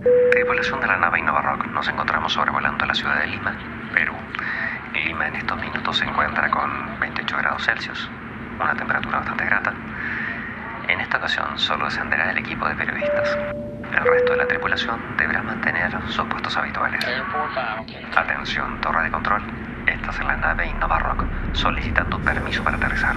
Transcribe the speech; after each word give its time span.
Tripulación 0.00 0.80
de 0.80 0.86
la 0.86 0.96
nave 0.96 1.18
Innova 1.18 1.42
Rock, 1.42 1.66
nos 1.66 1.86
encontramos 1.88 2.32
sobrevolando 2.32 2.86
la 2.86 2.94
ciudad 2.94 3.20
de 3.20 3.26
Lima, 3.26 3.54
Perú. 3.92 4.14
Lima 4.94 5.28
en 5.28 5.36
estos 5.36 5.60
minutos 5.60 5.98
se 5.98 6.04
encuentra 6.04 6.50
con 6.50 6.98
28 7.00 7.36
grados 7.36 7.64
Celsius, 7.64 8.08
una 8.58 8.74
temperatura 8.74 9.18
bastante 9.18 9.44
grata. 9.44 9.74
En 10.88 11.00
esta 11.00 11.18
ocasión 11.18 11.58
solo 11.58 11.84
descenderá 11.84 12.30
el 12.30 12.38
equipo 12.38 12.66
de 12.66 12.74
periodistas. 12.76 13.36
El 13.92 14.04
resto 14.04 14.32
de 14.32 14.38
la 14.38 14.46
tripulación 14.46 15.00
deberá 15.18 15.42
mantener 15.42 15.92
sus 16.08 16.26
puestos 16.26 16.56
habituales. 16.56 17.04
Atención, 18.16 18.80
torre 18.80 19.02
de 19.02 19.10
control. 19.10 19.42
Esta 19.86 20.10
es 20.10 20.18
la 20.20 20.36
nave 20.36 20.66
Innova 20.66 20.98
Rock, 20.98 21.24
solicitando 21.52 22.18
permiso 22.20 22.64
para 22.64 22.78
aterrizar. 22.78 23.16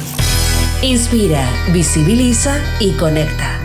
Inspira, 0.81 1.47
visibiliza 1.71 2.57
y 2.79 2.91
conecta. 2.93 3.59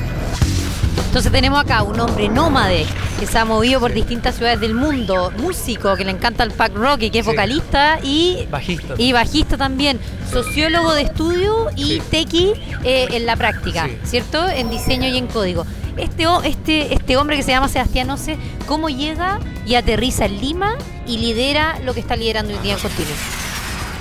Entonces 1.06 1.32
tenemos 1.32 1.58
acá 1.60 1.82
un 1.82 1.98
hombre 1.98 2.28
nómade 2.28 2.84
que 3.18 3.26
se 3.26 3.38
ha 3.38 3.46
movido 3.46 3.80
por 3.80 3.94
distintas 3.94 4.34
ciudades 4.36 4.60
del 4.60 4.74
mundo, 4.74 5.32
músico 5.38 5.96
que 5.96 6.04
le 6.04 6.10
encanta 6.10 6.44
el 6.44 6.50
punk 6.50 6.74
rock 6.76 7.02
y 7.02 7.10
que 7.10 7.20
es 7.20 7.24
Sí. 7.24 7.30
vocalista 7.30 7.98
y 8.02 8.46
Bajista. 8.50 8.94
y 8.98 9.12
bajista 9.12 9.56
también, 9.56 9.98
sociólogo 10.30 10.92
de 10.92 11.02
estudio 11.02 11.68
y 11.74 11.84
Sí. 11.84 12.02
tequi 12.10 12.52
eh, 12.84 13.06
en 13.12 13.24
la 13.24 13.34
práctica, 13.36 13.86
Sí. 13.86 13.96
¿cierto? 14.04 14.46
En 14.46 14.68
diseño 14.68 15.08
y 15.08 15.16
en 15.16 15.26
código. 15.26 15.64
Este, 15.96 16.26
este, 16.44 16.92
este 16.92 17.16
hombre 17.16 17.38
que 17.38 17.42
se 17.42 17.52
llama 17.52 17.68
Sebastián 17.68 18.10
Ose, 18.10 18.36
¿cómo 18.66 18.90
llega 18.90 19.40
y 19.66 19.76
aterriza 19.76 20.26
en 20.26 20.38
Lima 20.42 20.74
y 21.06 21.16
lidera 21.16 21.78
lo 21.82 21.94
que 21.94 22.00
está 22.00 22.14
liderando 22.16 22.52
hoy 22.52 22.58
día 22.62 22.74
en 22.74 22.80
Continuo? 22.80 23.14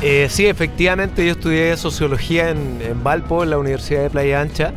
Eh, 0.07 0.27
sí, 0.29 0.45
efectivamente, 0.45 1.25
yo 1.25 1.31
estudié 1.31 1.75
sociología 1.77 2.51
en, 2.51 2.79
en 2.79 3.03
Valpo, 3.03 3.41
en 3.41 3.49
la 3.49 3.57
Universidad 3.57 4.03
de 4.03 4.11
Playa 4.11 4.39
Ancha. 4.39 4.71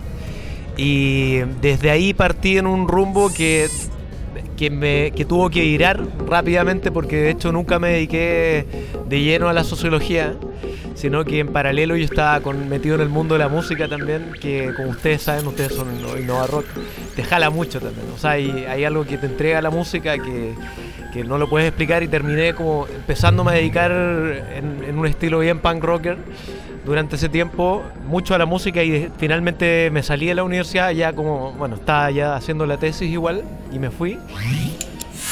Y 0.74 1.40
desde 1.60 1.90
ahí 1.90 2.14
partí 2.14 2.56
en 2.56 2.66
un 2.66 2.88
rumbo 2.88 3.30
que, 3.30 3.68
que, 4.56 5.26
tuvo 5.28 5.50
que 5.50 5.60
virar 5.60 6.02
rápidamente 6.26 6.90
porque 6.90 7.16
de 7.16 7.30
hecho 7.32 7.52
nunca 7.52 7.78
me 7.78 7.90
dediqué 7.90 8.64
de 9.06 9.20
lleno 9.20 9.50
a 9.50 9.52
la 9.52 9.64
sociología, 9.64 10.34
sino 10.98 11.24
que 11.24 11.38
en 11.38 11.48
paralelo 11.48 11.96
yo 11.96 12.04
estaba 12.04 12.40
con- 12.40 12.68
metido 12.68 12.96
en 12.96 13.00
el 13.02 13.08
mundo 13.08 13.34
de 13.34 13.38
la 13.38 13.48
música 13.48 13.86
también, 13.88 14.32
que 14.40 14.72
como 14.76 14.88
ustedes 14.90 15.22
saben, 15.22 15.46
ustedes 15.46 15.72
son 15.74 15.88
Innova 16.18 16.46
Rock, 16.48 16.66
te 17.14 17.22
jala 17.22 17.50
mucho 17.50 17.80
también. 17.80 18.06
O 18.14 18.18
sea, 18.18 18.32
hay, 18.32 18.84
algo 18.84 19.04
que 19.04 19.16
te 19.16 19.26
entrega 19.26 19.62
la 19.62 19.70
música 19.70 20.18
que, 20.18 20.54
que 21.12 21.22
no 21.22 21.38
lo 21.38 21.48
puedes 21.48 21.68
explicar 21.68 22.02
y 22.02 22.08
terminé 22.08 22.52
como 22.54 22.86
empezándome 22.88 23.52
a 23.52 23.54
dedicar 23.54 23.92
en, 23.92 24.84
en 24.84 24.98
un 24.98 25.06
estilo 25.06 25.38
bien 25.38 25.60
punk 25.60 25.84
rocker 25.84 26.16
durante 26.84 27.16
ese 27.16 27.28
tiempo 27.28 27.82
mucho 28.06 28.34
a 28.34 28.38
la 28.38 28.46
música 28.46 28.82
y 28.82 29.08
finalmente 29.18 29.90
me 29.92 30.02
salí 30.02 30.26
de 30.26 30.34
la 30.34 30.42
universidad 30.42 30.90
ya 30.90 31.12
como, 31.12 31.52
bueno, 31.52 31.76
estaba 31.76 32.10
ya 32.10 32.34
haciendo 32.34 32.66
la 32.66 32.76
tesis 32.76 33.08
igual 33.10 33.44
y 33.70 33.78
me 33.78 33.90
fui. 33.90 34.18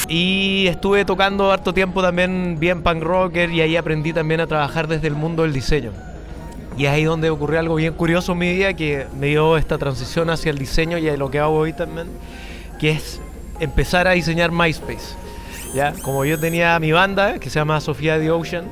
Y 0.08 0.66
estuve 0.68 1.04
tocando 1.04 1.50
harto 1.50 1.74
tiempo 1.74 2.00
también 2.00 2.56
bien 2.60 2.82
punk 2.82 3.02
rocker 3.02 3.50
y 3.50 3.60
ahí 3.60 3.76
aprendí 3.76 4.12
también 4.12 4.40
a 4.40 4.46
trabajar 4.46 4.86
desde 4.86 5.08
el 5.08 5.14
mundo 5.14 5.42
del 5.42 5.52
diseño. 5.52 5.92
Y 6.78 6.84
es 6.86 6.92
ahí 6.92 7.04
donde 7.04 7.30
ocurrió 7.30 7.58
algo 7.58 7.74
bien 7.76 7.94
curioso 7.94 8.32
en 8.32 8.38
mi 8.38 8.52
vida 8.52 8.74
que 8.74 9.06
me 9.18 9.28
dio 9.28 9.56
esta 9.56 9.78
transición 9.78 10.30
hacia 10.30 10.50
el 10.50 10.58
diseño 10.58 10.98
y 10.98 11.08
a 11.08 11.16
lo 11.16 11.30
que 11.30 11.38
hago 11.40 11.56
hoy 11.56 11.72
también, 11.72 12.06
que 12.78 12.90
es 12.90 13.20
empezar 13.60 14.06
a 14.06 14.12
diseñar 14.12 14.52
MySpace. 14.52 15.16
¿ya? 15.74 15.94
Como 16.02 16.24
yo 16.24 16.38
tenía 16.38 16.78
mi 16.78 16.92
banda 16.92 17.38
que 17.38 17.50
se 17.50 17.58
llama 17.58 17.80
Sofía 17.80 18.18
the 18.20 18.30
Ocean, 18.30 18.66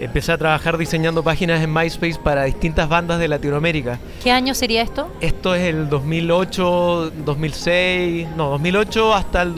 empecé 0.00 0.32
a 0.32 0.38
trabajar 0.38 0.76
diseñando 0.76 1.22
páginas 1.22 1.62
en 1.62 1.72
MySpace 1.72 2.18
para 2.22 2.44
distintas 2.44 2.88
bandas 2.88 3.18
de 3.18 3.28
Latinoamérica. 3.28 3.98
¿Qué 4.22 4.32
año 4.32 4.54
sería 4.54 4.82
esto? 4.82 5.08
Esto 5.20 5.54
es 5.54 5.62
el 5.62 5.88
2008, 5.88 7.12
2006, 7.24 8.28
no, 8.36 8.50
2008 8.50 9.14
hasta 9.14 9.42
el 9.42 9.54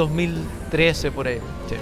2013 0.73 1.13
por 1.13 1.27
ahí. 1.27 1.39
sí. 1.69 1.77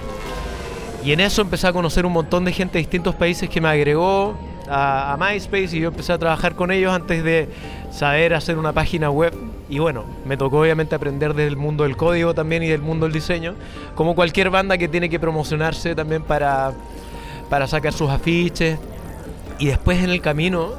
Y 1.03 1.13
en 1.13 1.19
eso 1.19 1.41
empecé 1.41 1.67
a 1.67 1.73
conocer 1.73 2.05
un 2.05 2.13
montón 2.13 2.45
de 2.45 2.51
gente 2.51 2.73
de 2.73 2.79
distintos 2.79 3.15
países 3.15 3.49
que 3.49 3.59
me 3.59 3.69
agregó 3.69 4.37
a, 4.69 5.13
a 5.13 5.17
MySpace 5.17 5.75
y 5.75 5.79
yo 5.79 5.87
empecé 5.87 6.13
a 6.13 6.19
trabajar 6.19 6.53
con 6.53 6.69
ellos 6.69 6.93
antes 6.93 7.23
de 7.23 7.49
saber 7.91 8.35
hacer 8.35 8.59
una 8.59 8.71
página 8.71 9.09
web. 9.09 9.33
Y 9.67 9.79
bueno, 9.79 10.03
me 10.25 10.37
tocó 10.37 10.59
obviamente 10.59 10.93
aprender 10.93 11.33
del 11.33 11.57
mundo 11.57 11.85
del 11.85 11.97
código 11.97 12.35
también 12.35 12.61
y 12.61 12.67
del 12.67 12.81
mundo 12.81 13.07
del 13.07 13.13
diseño, 13.13 13.55
como 13.95 14.13
cualquier 14.13 14.51
banda 14.51 14.77
que 14.77 14.87
tiene 14.87 15.09
que 15.09 15.19
promocionarse 15.19 15.95
también 15.95 16.21
para, 16.21 16.73
para 17.49 17.65
sacar 17.65 17.93
sus 17.93 18.09
afiches. 18.11 18.77
Y 19.57 19.67
después 19.67 20.03
en 20.03 20.11
el 20.11 20.21
camino 20.21 20.73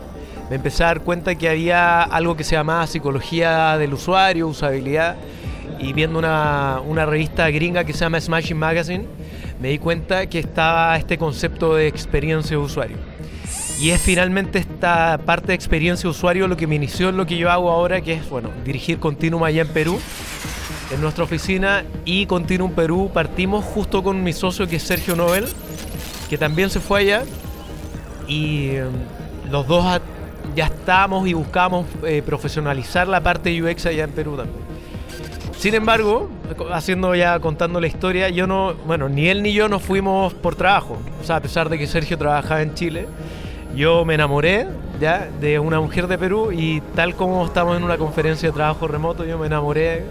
me 0.50 0.56
empecé 0.56 0.84
a 0.84 0.88
dar 0.88 1.00
cuenta 1.00 1.34
que 1.34 1.48
había 1.48 2.02
algo 2.02 2.36
que 2.36 2.44
se 2.44 2.54
llamaba 2.54 2.86
psicología 2.86 3.76
del 3.76 3.94
usuario, 3.94 4.46
usabilidad. 4.46 5.16
Y 5.78 5.92
viendo 5.92 6.18
una, 6.18 6.80
una 6.84 7.06
revista 7.06 7.50
gringa 7.50 7.84
que 7.84 7.92
se 7.92 8.00
llama 8.00 8.20
Smashing 8.20 8.56
Magazine, 8.56 9.06
me 9.60 9.68
di 9.68 9.78
cuenta 9.78 10.26
que 10.26 10.38
estaba 10.38 10.96
este 10.96 11.18
concepto 11.18 11.74
de 11.74 11.86
experiencia 11.86 12.56
de 12.56 12.62
usuario. 12.62 12.96
Y 13.80 13.90
es 13.90 14.00
finalmente 14.00 14.60
esta 14.60 15.18
parte 15.24 15.48
de 15.48 15.54
experiencia 15.54 16.04
de 16.04 16.10
usuario 16.10 16.46
lo 16.46 16.56
que 16.56 16.66
me 16.66 16.76
inició 16.76 17.08
en 17.08 17.16
lo 17.16 17.26
que 17.26 17.36
yo 17.36 17.50
hago 17.50 17.70
ahora, 17.70 18.00
que 18.00 18.14
es, 18.14 18.28
bueno, 18.28 18.50
dirigir 18.64 19.00
Continuum 19.00 19.42
allá 19.42 19.62
en 19.62 19.68
Perú, 19.68 19.98
en 20.92 21.00
nuestra 21.00 21.24
oficina. 21.24 21.84
Y 22.04 22.26
Continuum 22.26 22.72
Perú 22.72 23.10
partimos 23.12 23.64
justo 23.64 24.04
con 24.04 24.22
mi 24.22 24.32
socio, 24.32 24.68
que 24.68 24.76
es 24.76 24.84
Sergio 24.84 25.16
Nobel, 25.16 25.48
que 26.30 26.38
también 26.38 26.70
se 26.70 26.78
fue 26.78 27.00
allá. 27.00 27.24
Y 28.28 28.68
eh, 28.70 28.84
los 29.50 29.66
dos 29.66 30.00
ya 30.54 30.66
estábamos 30.66 31.26
y 31.26 31.32
buscamos 31.32 31.86
eh, 32.04 32.22
profesionalizar 32.24 33.08
la 33.08 33.20
parte 33.20 33.62
UX 33.62 33.86
allá 33.86 34.04
en 34.04 34.10
Perú 34.12 34.36
también. 34.36 34.71
Sin 35.62 35.74
embargo, 35.76 36.28
haciendo 36.72 37.14
ya 37.14 37.38
contando 37.38 37.80
la 37.80 37.86
historia, 37.86 38.28
yo 38.30 38.48
no, 38.48 38.74
bueno, 38.84 39.08
ni 39.08 39.28
él 39.28 39.44
ni 39.44 39.52
yo 39.52 39.68
nos 39.68 39.80
fuimos 39.80 40.34
por 40.34 40.56
trabajo. 40.56 40.98
O 41.20 41.24
sea, 41.24 41.36
a 41.36 41.40
pesar 41.40 41.68
de 41.68 41.78
que 41.78 41.86
Sergio 41.86 42.18
trabajaba 42.18 42.62
en 42.62 42.74
Chile, 42.74 43.06
yo 43.76 44.04
me 44.04 44.14
enamoré 44.14 44.66
ya 45.00 45.28
de 45.40 45.60
una 45.60 45.78
mujer 45.78 46.08
de 46.08 46.18
Perú 46.18 46.50
y 46.50 46.80
tal 46.96 47.14
como 47.14 47.46
estamos 47.46 47.76
en 47.76 47.84
una 47.84 47.96
conferencia 47.96 48.48
de 48.48 48.52
trabajo 48.54 48.88
remoto, 48.88 49.24
yo 49.24 49.38
me 49.38 49.46
enamoré. 49.46 50.02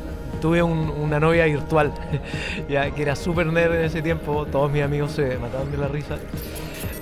Tuve 0.41 0.63
un- 0.63 0.89
una 0.89 1.19
novia 1.19 1.44
virtual, 1.45 1.91
ya 2.69 2.89
que 2.91 3.01
era 3.01 3.18
súper 3.18 3.47
nerd 3.47 3.73
en 3.75 3.81
ese 3.83 4.01
tiempo. 4.01 4.45
Todos 4.50 4.72
mis 4.72 4.83
amigos 4.83 5.12
se 5.12 5.38
mataban 5.38 5.69
de 5.69 5.78
la 5.78 5.89
risa. 5.89 6.16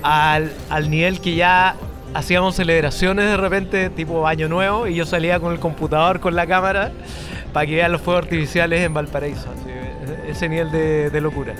Al, 0.02 0.50
al 0.70 0.90
nivel 0.90 1.20
que 1.20 1.36
ya 1.36 1.76
hacíamos 2.14 2.56
celebraciones 2.56 3.26
de 3.26 3.36
repente, 3.36 3.90
tipo 3.90 4.26
Año 4.26 4.48
Nuevo, 4.48 4.88
y 4.88 4.96
yo 4.96 5.06
salía 5.06 5.38
con 5.38 5.52
el 5.52 5.60
computador, 5.60 6.18
con 6.18 6.34
la 6.34 6.46
cámara, 6.48 6.90
para 7.52 7.66
que 7.66 7.76
vean 7.76 7.92
los 7.92 8.00
fuegos 8.00 8.24
artificiales 8.24 8.80
en 8.82 8.94
Valparaíso. 8.94 9.46
ese 10.28 10.48
nivel 10.48 10.70
de, 10.70 11.20
locura. 11.20 11.54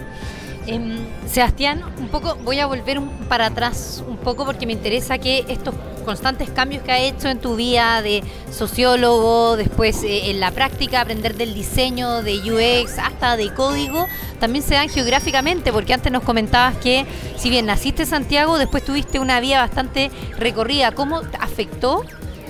Em, 0.67 0.99
Sebastián, 1.27 1.83
un 1.99 2.09
poco 2.09 2.37
voy 2.45 2.61
a 2.61 2.67
volver 2.67 2.99
un- 2.99 3.09
para 3.29 3.47
atrás 3.47 4.03
un 4.07 4.17
poco 4.17 4.45
porque 4.45 4.67
me 4.67 4.73
interesa 4.73 5.19
que 5.19 5.45
estos 5.49 5.75
constantes 6.05 6.49
cambios 6.51 6.83
que 6.85 6.93
ha 6.93 6.99
hecho 6.99 7.29
en 7.29 7.39
tu 7.41 7.57
vida 7.57 8.01
de 8.03 8.23
sociólogo, 8.51 9.57
después 9.57 10.03
eh, 10.05 10.31
en 10.31 10.39
la 10.41 10.51
práctica 10.53 11.01
aprender 11.01 11.35
del 11.37 11.53
diseño, 11.55 12.23
de 12.23 12.37
UX, 12.39 12.99
hasta 12.99 13.37
de 13.37 13.53
código, 13.55 14.07
también 14.39 14.65
se 14.65 14.75
dan 14.75 14.89
geográficamente, 14.89 15.73
porque 15.73 15.93
antes 15.93 16.13
nos 16.13 16.23
comentabas 16.23 16.77
que 16.77 17.05
si 17.37 17.51
bien 17.51 17.67
naciste 17.67 18.03
en 18.03 18.09
Santiago, 18.09 18.57
después 18.59 18.85
tuviste 18.85 19.19
una 19.19 19.41
vida 19.41 19.59
bastante 19.61 20.11
recorrida. 20.39 20.93
¿Cómo 20.93 21.23
afectó 21.41 22.05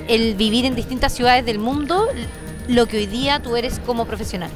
el 0.08 0.34
vivir 0.34 0.64
en 0.66 0.74
distintas 0.74 1.12
ciudades 1.14 1.46
del 1.46 1.58
mundo 1.58 2.06
lo 2.70 2.86
que 2.86 2.98
hoy 2.98 3.06
día 3.06 3.40
tú 3.40 3.56
eres 3.56 3.80
como 3.84 4.06
profesional? 4.06 4.50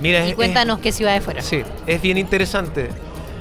Mira, 0.00 0.26
Y 0.26 0.30
es- 0.30 0.34
cuéntanos 0.36 0.78
qué 0.80 0.92
ciudades 0.92 1.22
fueron. 1.24 1.42
Sí, 1.42 1.62
es 1.86 2.02
bien 2.02 2.18
interesante. 2.18 2.88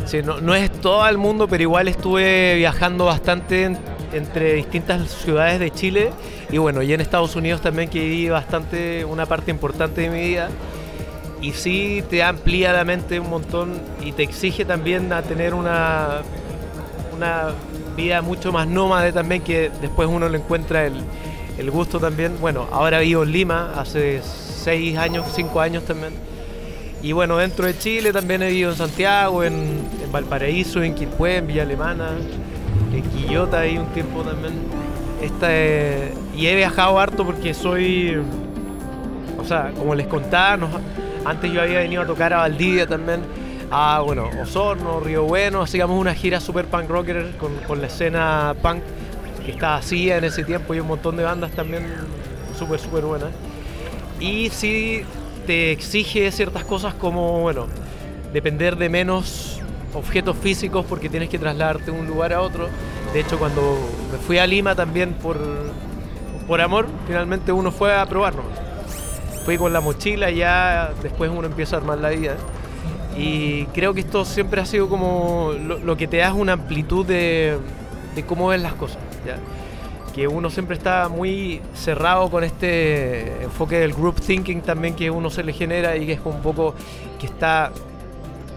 Sí, 0.06 0.22
no, 0.24 0.40
no 0.40 0.56
es 0.56 0.72
todo 0.72 1.08
el 1.08 1.18
mundo, 1.18 1.48
pero 1.48 1.64
igual 1.64 1.88
estuve 1.88 2.56
viajando 2.56 3.06
bastante 3.06 3.64
en- 3.64 3.78
entre 4.14 4.54
distintas 4.54 5.10
ciudades 5.12 5.60
de 5.60 5.70
Chile 5.72 6.12
y 6.50 6.58
bueno, 6.58 6.82
y 6.82 6.94
en 6.94 7.02
Estados 7.02 7.36
Unidos 7.36 7.60
también 7.62 7.90
que 7.90 8.00
viví 8.00 8.30
bastante, 8.30 9.04
una 9.04 9.26
parte 9.26 9.52
importante 9.52 10.02
de 10.02 10.10
mi 10.10 10.20
vida. 10.22 10.50
Y 11.42 11.52
sí 11.52 12.04
te 12.10 12.24
amplía 12.24 12.72
la 12.74 12.84
mente 12.86 13.20
un 13.20 13.30
montón 13.30 13.80
y 14.04 14.12
te 14.14 14.24
exige 14.24 14.64
también 14.66 15.12
a 15.14 15.22
tener 15.22 15.54
una, 15.54 16.22
una 17.16 17.50
vida 17.96 18.22
mucho 18.22 18.52
más 18.52 18.66
nómade 18.68 19.12
también 19.12 19.42
que 19.42 19.70
después 19.82 20.08
uno 20.08 20.30
le 20.30 20.38
encuentra 20.38 20.86
el, 20.86 20.94
el 21.57 21.71
gusto 21.71 22.00
también. 22.00 22.38
Bueno, 22.39 22.68
ahora 22.71 23.00
vivo 23.00 23.24
en 23.24 23.31
Lima, 23.31 23.74
hace 23.77 24.21
seis 24.24 24.98
años, 24.98 25.25
cinco 25.36 25.59
años 25.62 25.83
también. 25.83 26.13
Y 27.01 27.12
bueno, 27.12 27.38
dentro 27.38 27.65
de 27.65 27.77
Chile 27.77 28.12
también 28.12 28.42
he 28.42 28.50
vivido 28.50 28.71
en 28.71 28.77
Santiago, 28.77 29.44
en, 29.44 29.88
Valparaíso, 30.12 30.81
en 30.81 30.95
Quilpué, 30.95 31.38
en 31.38 31.48
Villa 31.48 31.63
Alemana, 31.63 32.09
en 32.94 33.04
Quillota 33.04 33.59
ahí 33.59 33.77
un 33.77 33.88
tiempo 33.88 34.21
también. 34.21 34.54
Esta, 35.21 35.50
y 36.36 36.48
he 36.48 36.56
viajado 36.56 37.00
harto 37.00 37.25
porque 37.25 37.54
soy, 37.54 38.18
o 39.38 39.44
sea, 39.45 39.71
como 39.77 39.95
les 39.95 40.07
contaba, 40.07 40.68
antes 41.25 41.51
yo 41.51 41.62
había 41.62 41.80
venido 41.80 42.01
a 42.04 42.06
tocar 42.06 42.33
a 42.33 42.38
Valdivia 42.38 42.88
también, 42.88 43.21
a 43.69 44.01
bueno, 44.06 44.30
Osorno, 44.42 45.00
Río 45.00 45.24
Bueno, 45.24 45.62
hacíamos 45.62 46.00
una 46.00 46.13
gira 46.13 46.39
super 46.39 46.65
punk 46.65 46.89
rocker 46.89 47.36
con, 47.38 47.56
con 47.68 47.81
la 47.81 47.88
escena 47.88 48.56
punk 48.62 48.81
que 49.48 49.54
estaba 49.54 49.78
así 49.78 50.12
en 50.12 50.26
ese 50.26 50.44
tiempo 50.44 50.76
y 50.76 50.82
un 50.82 50.88
montón 50.88 51.16
de 51.16 51.24
bandas 51.24 51.52
también 51.52 51.86
súper, 52.60 52.82
súper 52.82 53.06
buenas. 53.06 53.30
Y 54.20 54.50
sí 54.50 55.04
te 55.46 55.72
exige 55.72 56.30
ciertas 56.34 56.66
cosas 56.66 56.94
como, 56.94 57.40
bueno, 57.40 57.68
depender 58.34 58.76
de 58.76 58.90
menos 58.90 59.62
objetos 59.94 60.36
físicos 60.36 60.86
porque 60.86 61.08
tienes 61.08 61.30
que 61.30 61.40
trasladarte 61.40 61.92
de 61.92 61.98
un 61.98 62.08
lugar 62.08 62.34
a 62.34 62.42
otro. 62.42 62.68
De 63.14 63.22
hecho, 63.22 63.40
cuando 63.40 63.80
me 64.12 64.18
fui 64.18 64.38
a 64.38 64.46
Lima 64.46 64.76
también 64.76 65.14
por, 65.14 65.38
por 66.46 66.60
amor, 66.60 66.86
finalmente 67.08 67.54
uno 67.54 67.72
fue 67.72 67.96
a 67.96 68.06
probarlo. 68.06 68.44
Fui 69.46 69.58
con 69.58 69.72
la 69.72 69.80
mochila 69.80 70.30
y 70.30 70.40
ya 70.40 70.92
después 71.02 71.32
uno 71.34 71.48
empieza 71.48 71.78
a 71.78 71.80
armar 71.80 72.00
la 72.00 72.10
vida. 72.10 72.36
Y 73.18 73.64
creo 73.68 73.94
que 73.94 74.02
esto 74.02 74.26
siempre 74.26 74.60
ha 74.60 74.66
sido 74.66 74.90
como 74.90 75.54
lo, 75.54 75.96
que 75.96 76.06
te 76.06 76.18
da 76.18 76.34
una 76.34 76.52
amplitud 76.52 77.06
de, 77.06 77.58
de 78.18 78.25
cómo 78.25 78.48
ves 78.48 78.62
las 78.62 78.74
cosas 78.74 78.98
que 80.18 80.28
uno 80.28 80.50
siempre 80.50 80.75
está 80.75 81.10
muy 81.10 81.62
cerrado 81.75 82.31
con 82.31 82.44
este 82.44 83.44
enfoque 83.44 83.78
del 83.78 83.94
group 83.94 84.19
thinking 84.19 84.62
también 84.62 84.96
que 84.96 85.12
uno 85.12 85.30
se 85.30 85.44
le 85.44 85.54
genera 85.54 85.96
y 85.96 86.08
que 86.08 86.14
es 86.14 86.19
un 86.25 86.42
poco 86.42 86.74
que 87.19 87.28
está 87.28 87.72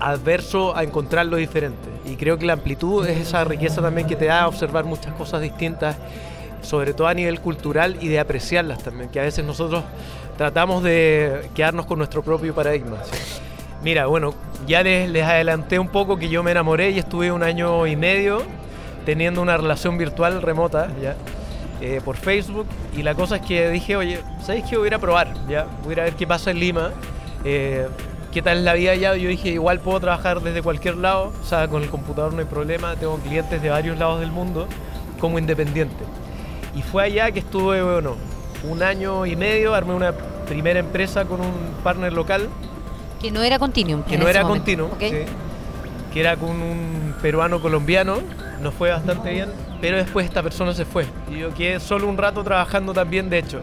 adverso 0.00 0.74
a 0.74 0.84
encontrar 0.84 1.26
lo 1.26 1.36
diferente. 1.36 1.90
Y 2.06 2.16
creo 2.16 2.38
que 2.38 2.46
la 2.46 2.54
amplitud 2.54 3.06
es 3.06 3.18
esa 3.18 3.44
riqueza 3.44 3.82
también 3.82 4.06
que 4.06 4.16
te 4.16 4.24
da 4.24 4.44
a 4.44 4.48
observar 4.48 4.86
muchas 4.86 5.12
cosas 5.12 5.42
distintas, 5.42 5.96
sobre 6.62 6.94
todo 6.94 7.08
a 7.08 7.12
nivel 7.12 7.40
cultural 7.40 7.98
y 8.00 8.08
de 8.08 8.20
apreciarlas 8.20 8.82
también, 8.82 9.10
que 9.10 9.20
a 9.20 9.24
veces 9.24 9.44
nosotros 9.44 9.84
tratamos 10.38 10.82
de 10.82 11.50
quedarnos 11.54 11.84
con 11.84 11.98
nuestro 11.98 12.22
propio 12.22 12.54
paradigma. 12.54 12.96
Mira, 13.84 14.06
bueno, 14.06 14.32
ya 14.66 14.82
les, 14.82 15.10
les 15.10 15.24
adelanté 15.24 15.78
un 15.78 15.88
poco 15.88 16.16
que 16.16 16.30
yo 16.30 16.42
me 16.42 16.52
enamoré 16.52 16.88
y 16.92 17.00
estuve 17.00 17.30
un 17.32 17.42
año 17.42 17.86
y 17.86 17.96
medio 17.96 18.46
teniendo 19.04 19.42
una 19.42 19.56
relación 19.56 19.98
virtual 19.98 20.42
remota, 20.42 20.88
¿ya? 21.00 21.16
Eh, 21.80 22.00
por 22.04 22.16
Facebook. 22.16 22.66
Y 22.96 23.02
la 23.02 23.14
cosa 23.14 23.36
es 23.36 23.42
que 23.42 23.70
dije, 23.70 23.96
oye, 23.96 24.20
¿sabéis 24.44 24.64
que 24.66 24.76
voy 24.76 24.86
a 24.86 24.88
ir 24.88 24.94
a 24.94 24.98
probar? 24.98 25.34
¿ya? 25.48 25.66
Voy 25.82 25.90
a 25.90 25.92
ir 25.92 26.00
a 26.00 26.04
ver 26.04 26.14
qué 26.14 26.26
pasa 26.26 26.50
en 26.50 26.60
Lima. 26.60 26.90
Eh, 27.44 27.88
¿Qué 28.32 28.42
tal 28.42 28.58
es 28.58 28.64
la 28.64 28.74
vida 28.74 28.92
allá? 28.92 29.16
Yo 29.16 29.28
dije, 29.28 29.48
igual 29.48 29.80
puedo 29.80 29.98
trabajar 29.98 30.40
desde 30.40 30.62
cualquier 30.62 30.96
lado. 30.96 31.32
O 31.42 31.44
sea, 31.44 31.66
con 31.68 31.82
el 31.82 31.88
computador 31.88 32.32
no 32.32 32.40
hay 32.40 32.44
problema. 32.44 32.94
Tengo 32.96 33.16
clientes 33.16 33.60
de 33.60 33.70
varios 33.70 33.98
lados 33.98 34.20
del 34.20 34.30
mundo 34.30 34.68
como 35.18 35.38
independiente. 35.38 36.04
Y 36.76 36.82
fue 36.82 37.04
allá 37.04 37.32
que 37.32 37.40
estuve, 37.40 37.82
bueno, 37.82 38.16
un 38.68 38.82
año 38.82 39.26
y 39.26 39.34
medio. 39.34 39.74
Armé 39.74 39.94
una 39.94 40.12
primera 40.46 40.78
empresa 40.78 41.24
con 41.24 41.40
un 41.40 41.52
partner 41.82 42.12
local. 42.12 42.48
Que 43.20 43.30
no 43.30 43.42
era 43.42 43.58
Continuum. 43.58 44.02
Que 44.02 44.18
no 44.18 44.28
era 44.28 44.42
Continuum, 44.42 44.90
sí, 44.98 45.12
que 46.12 46.20
era 46.20 46.36
con 46.36 46.50
un 46.50 47.14
peruano 47.22 47.60
colombiano 47.60 48.18
nos 48.60 48.74
fue 48.74 48.90
bastante 48.90 49.30
bien, 49.30 49.48
pero 49.80 49.96
después 49.96 50.26
esta 50.26 50.42
persona 50.42 50.74
se 50.74 50.84
fue. 50.84 51.06
Y 51.30 51.38
yo 51.38 51.54
quedé 51.54 51.80
solo 51.80 52.08
un 52.08 52.18
rato 52.18 52.44
trabajando 52.44 52.92
también, 52.92 53.30
de 53.30 53.38
hecho. 53.38 53.62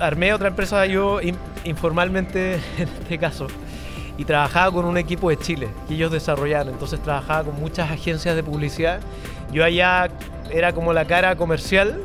armé 0.00 0.32
otra 0.32 0.48
empresa 0.48 0.86
yo 0.86 1.20
informalmente 1.64 2.54
en 2.78 2.88
este 2.88 3.18
caso 3.18 3.46
y 4.16 4.24
trabajaba 4.24 4.72
con 4.72 4.84
un 4.84 4.98
equipo 4.98 5.30
de 5.30 5.38
Chile 5.38 5.68
que 5.86 5.94
ellos 5.94 6.10
desarrollaron. 6.10 6.72
Entonces 6.72 7.00
trabajaba 7.00 7.44
con 7.44 7.60
muchas 7.60 7.90
agencias 7.90 8.34
de 8.34 8.42
publicidad. 8.42 9.00
Yo 9.52 9.64
allá 9.64 10.08
era 10.50 10.72
como 10.72 10.92
la 10.92 11.04
cara 11.04 11.36
comercial 11.36 12.02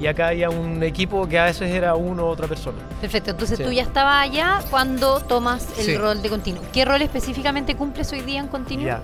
y 0.00 0.06
acá 0.06 0.28
había 0.28 0.48
un 0.48 0.82
equipo 0.82 1.28
que 1.28 1.38
a 1.38 1.44
veces 1.44 1.70
era 1.70 1.94
uno 1.94 2.24
u 2.24 2.26
otra 2.26 2.48
persona. 2.48 2.78
Perfecto, 3.00 3.30
entonces 3.32 3.62
tú 3.62 3.70
ya 3.70 3.82
estabas 3.82 4.24
allá 4.24 4.60
cuando 4.70 5.20
tomas 5.20 5.78
el 5.78 5.98
rol 5.98 6.22
de 6.22 6.30
continuo. 6.30 6.62
¿Qué 6.72 6.84
rol 6.86 7.02
específicamente 7.02 7.76
cumples 7.76 8.10
hoy 8.12 8.22
día 8.22 8.40
en 8.40 8.48
continuo? 8.48 8.98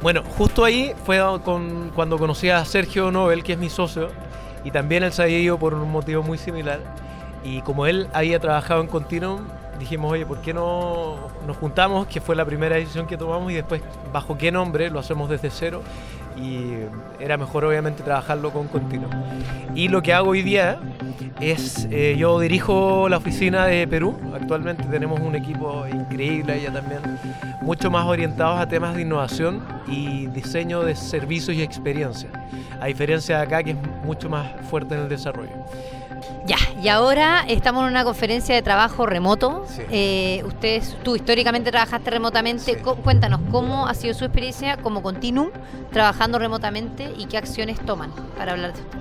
Bueno, 0.00 0.22
justo 0.36 0.64
ahí 0.64 0.94
fue 1.04 1.20
con, 1.44 1.90
cuando 1.92 2.18
conocí 2.18 2.48
a 2.50 2.64
Sergio 2.64 3.10
Nobel, 3.10 3.42
que 3.42 3.54
es 3.54 3.58
mi 3.58 3.68
socio, 3.68 4.10
y 4.62 4.70
también 4.70 5.02
él 5.02 5.12
se 5.12 5.22
había 5.22 5.40
ido 5.40 5.58
por 5.58 5.74
un 5.74 5.90
motivo 5.90 6.22
muy 6.22 6.38
similar. 6.38 6.78
Y 7.42 7.62
como 7.62 7.86
él 7.86 8.08
había 8.12 8.38
trabajado 8.38 8.80
en 8.80 8.86
Continuum, 8.86 9.40
dijimos, 9.78 10.12
oye, 10.12 10.24
¿por 10.24 10.40
qué 10.40 10.54
no 10.54 11.16
nos 11.46 11.56
juntamos? 11.56 12.06
Que 12.06 12.20
fue 12.20 12.36
la 12.36 12.44
primera 12.44 12.76
decisión 12.76 13.06
que 13.06 13.16
tomamos 13.16 13.50
y 13.50 13.54
después, 13.56 13.82
¿bajo 14.12 14.38
qué 14.38 14.52
nombre? 14.52 14.88
Lo 14.90 15.00
hacemos 15.00 15.28
desde 15.28 15.50
cero 15.50 15.82
y 16.40 16.86
era 17.20 17.36
mejor 17.36 17.64
obviamente 17.64 18.02
trabajarlo 18.02 18.50
con 18.52 18.68
continuo. 18.68 19.10
Y 19.74 19.88
lo 19.88 20.02
que 20.02 20.12
hago 20.12 20.30
hoy 20.30 20.42
día 20.42 20.78
es, 21.40 21.86
eh, 21.90 22.16
yo 22.18 22.38
dirijo 22.40 23.08
la 23.08 23.18
oficina 23.18 23.66
de 23.66 23.86
Perú, 23.86 24.18
actualmente 24.34 24.84
tenemos 24.84 25.20
un 25.20 25.34
equipo 25.34 25.86
increíble 25.86 26.54
allá 26.54 26.72
también, 26.72 27.00
mucho 27.62 27.90
más 27.90 28.06
orientados 28.06 28.58
a 28.58 28.68
temas 28.68 28.96
de 28.96 29.02
innovación 29.02 29.62
y 29.86 30.26
diseño 30.28 30.82
de 30.82 30.96
servicios 30.96 31.56
y 31.56 31.62
experiencias, 31.62 32.32
a 32.80 32.86
diferencia 32.86 33.38
de 33.38 33.42
acá 33.42 33.62
que 33.62 33.72
es 33.72 33.76
mucho 34.04 34.28
más 34.28 34.48
fuerte 34.68 34.94
en 34.94 35.02
el 35.02 35.08
desarrollo. 35.08 35.52
Ya, 36.46 36.56
y 36.82 36.88
ahora 36.88 37.44
estamos 37.46 37.82
en 37.84 37.90
una 37.90 38.04
conferencia 38.04 38.54
de 38.54 38.62
trabajo 38.62 39.04
remoto. 39.04 39.66
Eh, 39.90 40.42
ustedes, 40.46 40.96
tú 41.02 41.14
históricamente 41.14 41.70
trabajaste 41.70 42.10
remotamente. 42.10 42.78
Cuéntanos, 42.78 43.40
¿cómo 43.50 43.86
ha 43.86 43.94
sido 43.94 44.14
su 44.14 44.24
experiencia 44.24 44.78
como 44.78 45.02
Continuum 45.02 45.50
trabajando 45.92 46.38
remotamente 46.38 47.12
y 47.18 47.26
qué 47.26 47.36
acciones 47.36 47.78
toman 47.80 48.12
para 48.36 48.52
hablar 48.52 48.72
de 48.72 48.80
esto? 48.80 48.98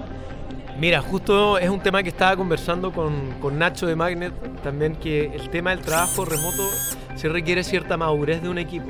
Mira, 0.79 1.01
justo 1.01 1.57
es 1.57 1.69
un 1.69 1.79
tema 1.79 2.03
que 2.03 2.09
estaba 2.09 2.35
conversando 2.35 2.91
con, 2.91 3.57
Nacho 3.57 3.87
de 3.87 3.95
Magnet, 3.95 4.33
también 4.61 4.95
que 4.95 5.25
el 5.33 5.49
tema 5.49 5.71
del 5.71 5.79
trabajo 5.79 6.23
remoto 6.23 6.69
se 7.15 7.29
requiere 7.29 7.63
cierta 7.63 7.97
madurez 7.97 8.43
de 8.43 8.49
un 8.49 8.59
equipo 8.59 8.89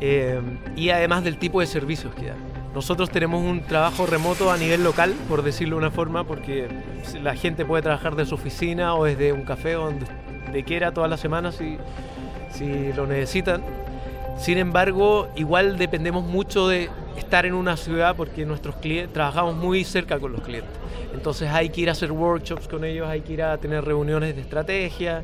eh, 0.00 0.40
y 0.76 0.90
además 0.90 1.24
del 1.24 1.38
tipo 1.38 1.60
de 1.60 1.66
servicios 1.66 2.14
que 2.14 2.26
da. 2.26 2.36
Nosotros 2.74 3.08
tenemos 3.08 3.40
un 3.40 3.60
trabajo 3.60 4.04
remoto 4.04 4.50
a 4.50 4.56
nivel 4.56 4.82
local, 4.82 5.14
por 5.28 5.42
decirlo 5.42 5.76
de 5.76 5.78
una 5.78 5.90
forma, 5.92 6.24
porque 6.24 6.66
la 7.22 7.36
gente 7.36 7.64
puede 7.64 7.84
trabajar 7.84 8.16
de 8.16 8.26
su 8.26 8.34
oficina 8.34 8.96
o 8.96 9.04
desde 9.04 9.32
un 9.32 9.42
café 9.42 9.76
o 9.76 9.84
donde 9.84 10.64
quiera 10.64 10.92
todas 10.92 11.08
las 11.08 11.20
semanas 11.20 11.56
si, 11.56 12.92
lo 12.92 13.06
necesitan. 13.06 13.62
Sin 14.36 14.58
embargo, 14.58 15.28
igual 15.36 15.78
dependemos 15.78 16.24
mucho 16.24 16.66
de 16.66 16.90
estar 17.16 17.46
en 17.46 17.54
una 17.54 17.76
ciudad 17.76 18.16
porque 18.16 18.44
nuestros 18.44 18.74
clientes 18.76 19.12
trabajamos 19.12 19.54
muy 19.54 19.84
cerca 19.84 20.18
con 20.18 20.32
los 20.32 20.40
clientes. 20.40 20.72
Entonces 21.14 21.50
hay 21.50 21.68
que 21.68 21.82
ir 21.82 21.88
a 21.88 21.92
hacer 21.92 22.10
workshops 22.10 22.66
con 22.66 22.84
ellos, 22.84 23.06
hay 23.06 23.20
que 23.20 23.34
ir 23.34 23.42
a 23.44 23.56
tener 23.58 23.84
reuniones 23.84 24.34
de 24.34 24.42
estrategia, 24.42 25.22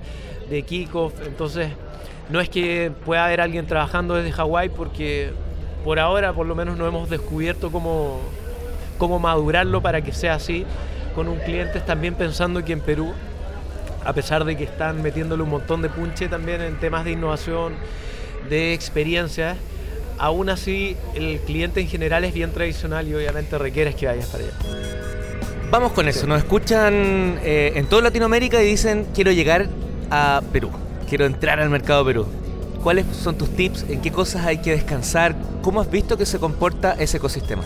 de 0.49 0.63
kickoff. 0.63 1.15
Entonces 1.27 1.71
no 2.29 2.41
es 2.41 2.49
que 2.49 2.93
pueda 3.05 3.27
haber 3.27 3.41
alguien 3.41 3.67
trabajando 3.67 4.15
desde 4.15 4.31
Hawái 4.31 4.69
porque 4.69 5.33
por 5.85 5.99
ahora 5.99 6.33
por 6.33 6.47
lo 6.47 6.55
menos 6.55 6.77
no 6.77 6.87
hemos 6.87 7.09
descubierto 7.09 7.71
cómo, 7.71 8.21
cómo 8.99 9.19
madurarlo 9.19 9.81
para 9.81 10.03
que 10.03 10.13
sea 10.13 10.35
así 10.35 10.67
con 11.15 11.29
un 11.29 11.39
cliente, 11.39 11.81
también 11.81 12.15
pensando 12.15 12.65
que 12.65 12.73
en 12.73 12.81
Perú, 12.81 13.13
a 14.05 14.13
pesar 14.13 14.45
de 14.45 14.57
que 14.57 14.65
están 14.65 15.03
metiéndole 15.03 15.43
un 15.43 15.51
montón 15.51 15.83
de 15.83 15.89
punche 15.89 16.29
también 16.29 16.61
en 16.61 16.79
temas 16.79 17.05
de 17.05 17.13
innovación, 17.13 17.75
de 18.49 18.75
experiencias, 18.75 19.57
aún 20.19 20.51
así 20.51 20.97
el 21.15 21.41
cliente 21.41 21.81
en 21.81 21.89
general 21.89 22.25
es 22.25 22.35
bien 22.35 22.53
tradicional 22.53 23.09
y 23.09 23.15
obviamente 23.15 23.59
requieres 23.59 23.95
que 23.95 24.07
vayas 24.07 24.27
para 24.27 24.45
allá. 24.45 24.53
Vamos 25.71 25.93
con 25.93 26.09
eso, 26.09 26.27
nos 26.27 26.39
escuchan 26.39 27.39
eh, 27.43 27.73
en 27.77 27.87
toda 27.87 28.03
Latinoamérica 28.03 28.63
y 28.63 28.67
dicen 28.67 29.07
quiero 29.15 29.31
llegar 29.33 29.69
a 30.11 30.43
Perú, 30.53 30.71
quiero 31.09 31.27
entrar 31.27 31.61
al 31.61 31.71
mercado 31.71 32.05
Perú. 32.05 32.27
¿Cuáles 32.83 33.05
son 33.15 33.37
tus 33.37 33.51
tips? 33.51 33.85
¿En 33.89 34.01
qué 34.01 34.11
cosas 34.11 34.47
hay 34.47 34.59
que 34.59 34.71
descansar? 34.71 35.35
¿Cómo 35.63 35.81
has 35.81 35.91
visto 35.91 36.17
que 36.17 36.25
se 36.25 36.39
comporta 36.39 36.93
ese 36.93 37.19
ecosistema? 37.19 37.63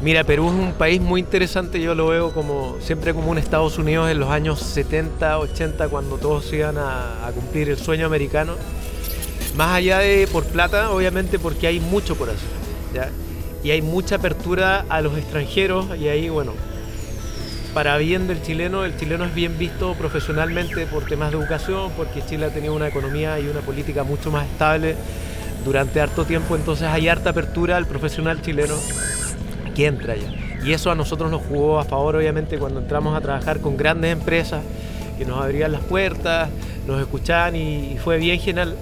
Mira, 0.00 0.22
Perú 0.22 0.46
es 0.46 0.52
un 0.52 0.72
país 0.74 1.00
muy 1.00 1.20
interesante, 1.20 1.80
yo 1.80 1.96
lo 1.96 2.06
veo 2.06 2.30
como 2.30 2.76
siempre 2.80 3.12
como 3.12 3.32
un 3.32 3.38
Estados 3.38 3.78
Unidos 3.78 4.08
en 4.08 4.20
los 4.20 4.30
años 4.30 4.60
70, 4.60 5.40
80, 5.40 5.88
cuando 5.88 6.18
todos 6.18 6.52
iban 6.52 6.78
a, 6.78 7.26
a 7.26 7.32
cumplir 7.32 7.68
el 7.68 7.78
sueño 7.78 8.06
americano. 8.06 8.54
Más 9.56 9.74
allá 9.74 9.98
de 9.98 10.28
por 10.28 10.44
plata, 10.44 10.92
obviamente 10.92 11.40
porque 11.40 11.66
hay 11.66 11.80
mucho 11.80 12.14
por 12.14 12.30
hacer. 12.30 12.48
¿ya? 12.94 13.10
Y 13.64 13.72
hay 13.72 13.82
mucha 13.82 14.16
apertura 14.16 14.84
a 14.88 15.00
los 15.00 15.18
extranjeros 15.18 15.86
y 15.98 16.06
ahí, 16.06 16.28
bueno, 16.28 16.52
para 17.74 17.96
bien 17.98 18.26
del 18.26 18.42
chileno, 18.42 18.84
el 18.84 18.96
chileno 18.96 19.24
es 19.24 19.34
bien 19.34 19.58
visto 19.58 19.94
profesionalmente 19.94 20.86
por 20.86 21.04
temas 21.04 21.30
de 21.30 21.38
educación, 21.38 21.90
porque 21.96 22.22
Chile 22.24 22.46
ha 22.46 22.50
tenido 22.50 22.74
una 22.74 22.88
economía 22.88 23.38
y 23.40 23.48
una 23.48 23.60
política 23.60 24.04
mucho 24.04 24.30
más 24.30 24.46
estable 24.46 24.96
durante 25.64 26.00
harto 26.00 26.24
tiempo, 26.24 26.56
entonces 26.56 26.88
hay 26.88 27.08
harta 27.08 27.30
apertura 27.30 27.76
al 27.76 27.86
profesional 27.86 28.40
chileno 28.42 28.74
que 29.74 29.86
entra 29.86 30.14
allá. 30.14 30.32
Y 30.64 30.72
eso 30.72 30.90
a 30.90 30.94
nosotros 30.94 31.30
nos 31.30 31.42
jugó 31.42 31.78
a 31.78 31.84
favor, 31.84 32.16
obviamente, 32.16 32.58
cuando 32.58 32.80
entramos 32.80 33.16
a 33.16 33.20
trabajar 33.20 33.60
con 33.60 33.76
grandes 33.76 34.12
empresas 34.12 34.62
que 35.16 35.24
nos 35.24 35.40
abrían 35.42 35.72
las 35.72 35.82
puertas, 35.82 36.48
nos 36.86 37.00
escuchaban 37.00 37.54
y, 37.54 37.96
fue 38.02 38.18
bien 38.18 38.40
genial 38.40 38.74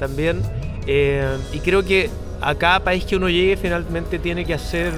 también. 0.00 0.40
Eh, 0.86 1.36
y 1.52 1.60
creo 1.60 1.84
que 1.84 2.10
a 2.40 2.54
cada 2.56 2.80
país 2.80 3.04
que 3.04 3.14
uno 3.14 3.28
llegue 3.28 3.56
finalmente 3.56 4.18
tiene 4.18 4.44
que 4.44 4.54
hacer 4.54 4.92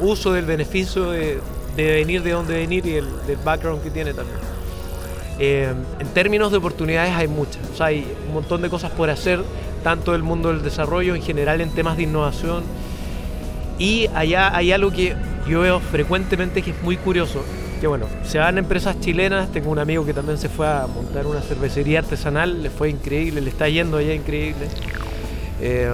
uso 0.00 0.32
del 0.32 0.46
beneficio 0.46 1.10
de, 1.10 1.38
venir 1.76 2.22
de 2.22 2.30
donde 2.32 2.54
venir 2.54 2.86
y 2.86 2.96
el, 2.96 3.06
del 3.26 3.36
background 3.38 3.82
que 3.82 3.90
tiene 3.90 4.12
también. 4.14 4.38
Eh, 5.38 5.72
en 5.98 6.06
términos 6.08 6.50
de 6.50 6.58
oportunidades 6.58 7.12
hay 7.14 7.26
muchas, 7.26 7.58
o 7.72 7.76
sea, 7.76 7.86
hay 7.86 8.06
un 8.28 8.34
montón 8.34 8.60
de 8.60 8.68
cosas 8.68 8.90
por 8.90 9.08
hacer, 9.08 9.42
tanto 9.82 10.12
del 10.12 10.22
mundo 10.22 10.50
del 10.50 10.62
desarrollo 10.62 11.14
en 11.14 11.22
general 11.22 11.60
en 11.60 11.70
temas 11.70 11.96
de 11.96 12.02
innovación. 12.02 12.62
Y 13.78 14.08
allá 14.14 14.54
hay 14.54 14.72
algo 14.72 14.90
que 14.90 15.16
yo 15.48 15.60
veo 15.60 15.80
frecuentemente 15.80 16.60
que 16.60 16.72
es 16.72 16.82
muy 16.82 16.98
curioso, 16.98 17.42
que 17.80 17.86
bueno, 17.86 18.06
se 18.24 18.38
van 18.38 18.58
empresas 18.58 19.00
chilenas, 19.00 19.50
tengo 19.50 19.70
un 19.70 19.78
amigo 19.78 20.04
que 20.04 20.12
también 20.12 20.36
se 20.36 20.50
fue 20.50 20.68
a 20.68 20.86
montar 20.86 21.26
una 21.26 21.40
cervecería 21.40 22.00
artesanal, 22.00 22.62
le 22.62 22.68
fue 22.68 22.90
increíble, 22.90 23.40
le 23.40 23.48
está 23.48 23.66
yendo 23.70 23.96
allá 23.96 24.12
increíble. 24.12 24.68
Eh, 25.62 25.90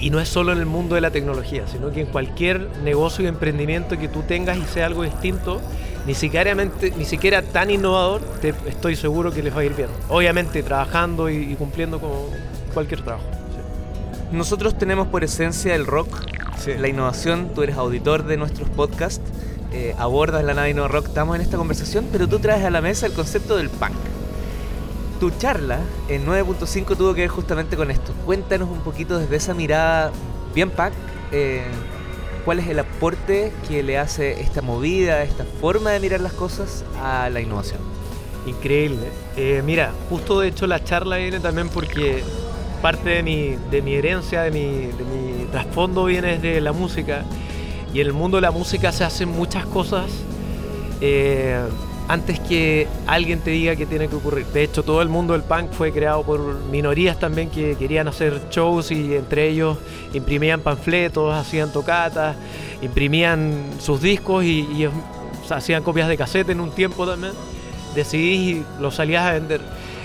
y 0.00 0.10
no 0.10 0.18
es 0.18 0.28
solo 0.28 0.52
en 0.52 0.58
el 0.58 0.66
mundo 0.66 0.94
de 0.94 1.02
la 1.02 1.10
tecnología, 1.10 1.66
sino 1.66 1.92
que 1.92 2.00
en 2.00 2.06
cualquier 2.06 2.68
negocio 2.82 3.24
y 3.24 3.28
emprendimiento 3.28 3.98
que 3.98 4.08
tú 4.08 4.22
tengas 4.22 4.56
y 4.56 4.64
sea 4.64 4.86
algo 4.86 5.02
distinto, 5.02 5.60
ni 6.06 6.14
siquiera, 6.14 6.54
ni 6.54 7.04
siquiera 7.04 7.42
tan 7.42 7.70
innovador, 7.70 8.22
te, 8.40 8.54
estoy 8.66 8.96
seguro 8.96 9.30
que 9.30 9.42
les 9.42 9.54
va 9.54 9.60
a 9.60 9.64
ir 9.64 9.74
bien. 9.74 9.88
Obviamente 10.08 10.62
trabajando 10.62 11.28
y, 11.28 11.54
cumpliendo 11.54 12.00
con 12.00 12.10
cualquier 12.72 13.02
trabajo. 13.02 13.26
Nosotros 14.32 14.78
tenemos 14.78 15.08
por 15.08 15.22
esencia 15.22 15.74
el 15.74 15.86
rock, 15.86 16.08
la 16.78 16.88
innovación, 16.88 17.50
tú 17.54 17.62
eres 17.62 17.76
auditor 17.76 18.24
de 18.24 18.36
nuestros 18.36 18.68
podcasts, 18.70 19.20
eh, 19.72 19.94
abordas 19.98 20.42
la 20.44 20.54
nave 20.54 20.72
Rock, 20.72 21.08
estamos 21.08 21.36
en 21.36 21.42
esta 21.42 21.56
conversación, 21.56 22.06
pero 22.10 22.26
tú 22.26 22.38
traes 22.38 22.64
a 22.64 22.70
la 22.70 22.80
mesa 22.80 23.06
el 23.06 23.12
concepto 23.12 23.56
del 23.56 23.68
punk 23.68 24.09
tu 25.20 25.30
charla 25.30 25.78
en 26.08 26.26
9.5 26.26 26.96
tuvo 26.96 27.14
que 27.14 27.20
ver 27.20 27.30
justamente 27.30 27.76
con 27.76 27.90
esto. 27.90 28.12
Cuéntanos 28.24 28.70
un 28.70 28.80
poquito 28.80 29.18
desde 29.18 29.36
esa 29.36 29.54
mirada 29.54 30.10
bien 30.54 30.70
pack, 30.70 30.94
eh, 31.30 31.62
cuál 32.44 32.58
es 32.58 32.66
el 32.66 32.78
aporte 32.78 33.52
que 33.68 33.82
le 33.82 33.98
hace 33.98 34.40
esta 34.40 34.62
movida, 34.62 35.22
esta 35.22 35.44
forma 35.60 35.90
de 35.90 36.00
mirar 36.00 36.20
las 36.20 36.32
cosas 36.32 36.84
a 37.00 37.28
la 37.28 37.40
innovación. 37.40 37.80
Increíble. 38.46 39.08
Eh, 39.36 39.62
mira, 39.64 39.92
justo 40.08 40.40
de 40.40 40.48
hecho 40.48 40.66
la 40.66 40.82
charla 40.82 41.18
viene 41.18 41.38
también 41.38 41.68
porque 41.68 42.24
parte 42.80 43.10
de 43.10 43.22
mi, 43.22 43.56
de 43.70 43.82
mi 43.82 43.94
herencia, 43.94 44.42
de 44.42 44.50
mi, 44.50 45.44
trasfondo 45.52 46.06
viene 46.06 46.38
desde 46.38 46.62
la 46.62 46.72
música. 46.72 47.24
Y 47.92 48.00
en 48.00 48.06
el 48.06 48.12
mundo 48.14 48.38
de 48.38 48.42
la 48.42 48.52
música 48.52 48.90
se 48.90 49.04
hacen 49.04 49.28
muchas 49.28 49.66
cosas. 49.66 50.10
Eh, 51.02 51.60
antes 52.10 52.40
que 52.40 52.88
alguien 53.06 53.38
te 53.38 53.52
diga 53.52 53.76
que 53.76 53.86
tiene 53.86 54.08
que 54.08 54.16
ocurrir. 54.16 54.44
De 54.46 54.64
hecho, 54.64 54.82
todo 54.82 55.00
el 55.00 55.08
mundo 55.08 55.32
del 55.32 55.42
punk 55.42 55.70
fue 55.70 55.92
creado 55.92 56.24
por 56.24 56.40
minorías 56.64 57.20
también 57.20 57.50
que 57.50 57.76
querían 57.76 58.08
hacer 58.08 58.40
shows 58.50 58.90
y 58.90 59.14
entre 59.14 59.46
ellos 59.46 59.78
imprimían 60.12 60.60
panfletos, 60.60 61.32
hacían 61.32 61.72
tocatas, 61.72 62.34
imprimían 62.82 63.74
sus 63.78 64.02
discos 64.02 64.44
y, 64.44 64.88
hacían 65.50 65.84
copias 65.84 66.08
de 66.08 66.16
cassette 66.16 66.50
en 66.50 66.60
un 66.60 66.72
tiempo 66.72 67.06
también, 67.06 67.32
decidís 67.94 68.56
y 68.56 68.64
los 68.80 68.96
salías 68.96 69.24
a 69.24 69.32
vender. 69.32 69.60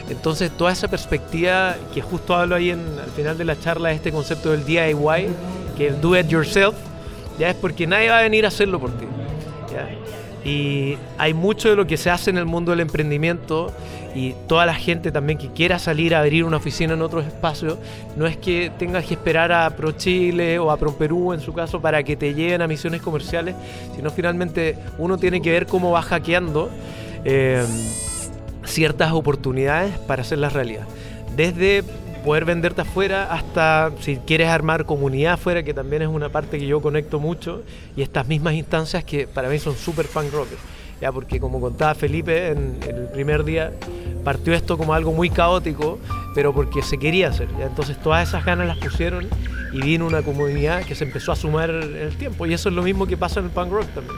Entonces, 0.07 0.51
toda 0.55 0.71
esa 0.71 0.87
perspectiva 0.87 1.75
que 1.91 2.03
justo 2.03 2.35
hablo 2.35 2.53
ahí 2.53 2.69
en, 2.69 2.99
al 2.99 3.09
final 3.11 3.35
de 3.35 3.45
la 3.45 3.59
charla, 3.59 3.91
este 3.91 4.11
concepto 4.11 4.51
del 4.51 4.63
DIY, 4.63 5.29
que 5.75 5.87
es 5.87 6.01
do 6.01 6.15
it 6.15 6.27
yourself, 6.27 6.75
ya 7.39 7.49
es 7.49 7.55
porque 7.55 7.87
nadie 7.87 8.09
va 8.09 8.19
a 8.19 8.21
venir 8.21 8.45
a 8.45 8.49
hacerlo 8.49 8.79
por 8.79 8.91
ti. 8.91 9.05
Y 10.45 10.97
hay 11.17 11.33
mucho 11.33 11.69
de 11.69 11.75
lo 11.75 11.87
que 11.87 11.97
se 11.97 12.11
hace 12.11 12.29
en 12.29 12.37
el 12.37 12.45
mundo 12.45 12.71
del 12.71 12.81
emprendimiento 12.81 13.73
y 14.13 14.33
toda 14.47 14.65
la 14.65 14.75
gente 14.75 15.11
también 15.11 15.37
que 15.37 15.49
quiera 15.49 15.79
salir 15.79 16.15
a 16.15 16.19
abrir 16.19 16.45
una 16.45 16.57
oficina 16.57 16.93
en 16.93 17.01
otros 17.01 17.25
espacios, 17.25 17.77
no 18.15 18.27
es 18.27 18.37
que 18.37 18.71
tengas 18.77 19.05
que 19.05 19.15
esperar 19.15 19.51
a 19.51 19.69
Pro 19.71 19.91
Chile 19.91 20.57
o 20.59 20.71
a 20.71 20.77
Pro 20.77 20.95
Perú 20.95 21.33
en 21.33 21.41
su 21.41 21.51
caso 21.51 21.81
para 21.81 22.03
que 22.03 22.15
te 22.15 22.33
lleguen 22.33 22.61
a 22.61 22.67
misiones 22.67 23.01
comerciales, 23.01 23.55
sino 23.95 24.11
finalmente 24.11 24.77
uno 24.99 25.17
tiene 25.17 25.41
que 25.41 25.51
ver 25.51 25.65
cómo 25.65 25.91
va 25.91 26.01
hackeando 26.01 26.69
eh, 27.25 27.65
ciertas 28.63 29.11
oportunidades 29.11 29.97
para 29.97 30.21
hacerlas 30.21 30.53
realidad. 30.53 30.85
Desde 31.35 31.83
poder 32.25 32.43
venderte 32.43 32.81
afuera 32.81 33.31
hasta 33.31 33.91
si 34.01 34.17
quieres 34.17 34.49
armar 34.49 34.85
comunidad 34.85 35.33
afuera, 35.33 35.61
que 35.63 35.73
también 35.73 36.01
es 36.01 36.07
una 36.07 36.29
parte 36.29 36.57
que 36.57 36.65
yo 36.65 36.81
conecto 36.81 37.19
mucho, 37.19 37.61
y 37.95 38.01
estas 38.01 38.27
mismas 38.27 38.55
instancias 38.55 39.03
que 39.03 39.27
para 39.27 39.47
mí 39.47 39.59
son 39.59 39.75
súper 39.75 40.07
punk 40.07 40.33
rockers. 40.33 40.59
Ya, 40.99 41.11
porque 41.11 41.39
como 41.39 41.61
contaba 41.61 41.93
Felipe 41.93 42.47
en, 42.47 42.79
el 42.87 43.09
primer 43.13 43.43
día, 43.43 43.71
partió 44.23 44.53
esto 44.53 44.77
como 44.77 44.93
algo 44.93 45.11
muy 45.11 45.29
caótico, 45.29 45.99
pero 46.33 46.53
porque 46.53 46.81
se 46.81 46.97
quería 46.97 47.27
hacer. 47.27 47.47
¿ya? 47.59 47.65
Entonces 47.65 48.01
todas 48.01 48.27
esas 48.27 48.43
ganas 48.43 48.67
las 48.67 48.77
pusieron 48.77 49.27
y 49.71 49.81
vino 49.81 50.07
una 50.07 50.23
comunidad 50.23 50.83
que 50.83 50.95
se 50.95 51.03
empezó 51.03 51.31
a 51.31 51.35
sumar 51.35 51.69
en 51.69 51.95
el 51.95 52.17
tiempo. 52.17 52.45
Y 52.45 52.53
eso 52.53 52.69
es 52.69 52.75
lo 52.75 52.81
mismo 52.81 53.05
que 53.05 53.17
pasa 53.17 53.39
en 53.39 53.47
el 53.47 53.51
punk 53.51 53.71
rock 53.71 53.87
también. 53.93 54.17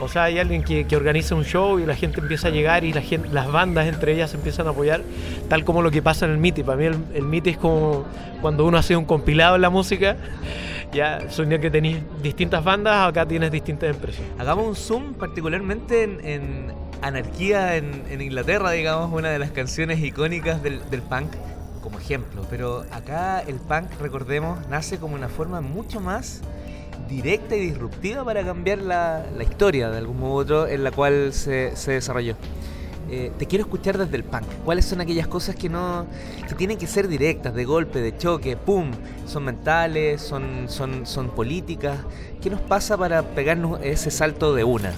O 0.00 0.08
sea, 0.08 0.24
hay 0.24 0.38
alguien 0.38 0.62
que, 0.62 0.84
organiza 0.96 1.34
un 1.34 1.44
show 1.44 1.78
y 1.78 1.86
la 1.86 1.94
gente 1.94 2.20
empieza 2.20 2.48
a 2.48 2.50
llegar 2.50 2.84
y 2.84 2.92
la 2.92 3.00
gente, 3.00 3.28
las 3.30 3.50
bandas 3.50 3.86
entre 3.86 4.12
ellas 4.12 4.30
se 4.30 4.36
empiezan 4.36 4.66
a 4.66 4.70
apoyar, 4.70 5.02
tal 5.48 5.64
como 5.64 5.80
lo 5.80 5.90
que 5.90 6.02
pasa 6.02 6.26
en 6.26 6.32
el 6.32 6.38
MITI. 6.38 6.62
Para 6.64 6.76
mí 6.76 6.84
el, 6.84 6.96
el 7.14 7.22
MITI 7.22 7.50
es 7.50 7.56
como 7.56 8.04
cuando 8.42 8.66
uno 8.66 8.76
hace 8.76 8.96
un 8.96 9.06
compilado 9.06 9.56
en 9.56 9.62
la 9.62 9.70
música, 9.70 10.16
ya 10.92 11.30
soñé 11.30 11.60
que 11.60 11.70
tenéis 11.70 11.98
distintas 12.22 12.62
bandas, 12.62 13.08
acá 13.08 13.26
tienes 13.26 13.50
distintas 13.50 13.90
empresas. 13.90 14.22
Hagamos 14.38 14.66
un 14.66 14.76
zoom 14.76 15.14
particularmente 15.14 16.02
en, 16.02 16.86
Anarquía 17.02 17.76
en, 17.76 18.20
Inglaterra, 18.20 18.70
digamos, 18.70 19.12
una 19.12 19.28
de 19.28 19.38
las 19.38 19.50
canciones 19.50 20.00
icónicas 20.00 20.62
del, 20.62 20.80
del 20.90 21.02
punk 21.02 21.28
como 21.82 21.98
ejemplo. 21.98 22.42
Pero 22.48 22.84
acá 22.90 23.40
el 23.40 23.56
punk, 23.56 24.00
recordemos, 24.00 24.66
nace 24.68 24.98
como 24.98 25.14
una 25.14 25.28
forma 25.28 25.60
mucho 25.60 26.00
más 26.00 26.42
directa 27.08 27.56
y 27.56 27.60
disruptiva 27.60 28.24
para 28.24 28.44
cambiar 28.44 28.78
la, 28.78 29.24
historia 29.40 29.90
de 29.90 29.98
algún 29.98 30.18
modo 30.18 30.34
otro 30.34 30.66
en 30.66 30.84
la 30.84 30.90
cual 30.90 31.32
se, 31.32 31.72
desarrolló. 31.86 32.36
Eh, 33.08 33.30
te 33.38 33.46
quiero 33.46 33.64
escuchar 33.64 33.98
desde 33.98 34.16
el 34.16 34.24
punk. 34.24 34.44
¿Cuáles 34.64 34.84
son 34.84 35.00
aquellas 35.00 35.28
cosas 35.28 35.54
que 35.54 35.68
no 35.68 36.06
que 36.48 36.56
tienen 36.56 36.76
que 36.76 36.88
ser 36.88 37.06
directas, 37.06 37.54
de 37.54 37.64
golpe, 37.64 38.00
de 38.00 38.16
choque, 38.16 38.56
pum? 38.56 38.90
Son 39.26 39.44
mentales, 39.44 40.20
son, 40.20 40.66
son, 40.68 41.06
son 41.06 41.30
políticas. 41.30 41.98
¿Qué 42.42 42.50
nos 42.50 42.60
pasa 42.60 42.96
para 42.96 43.22
pegarnos 43.22 43.80
ese 43.82 44.10
salto 44.10 44.54
de 44.54 44.64
una? 44.64 44.92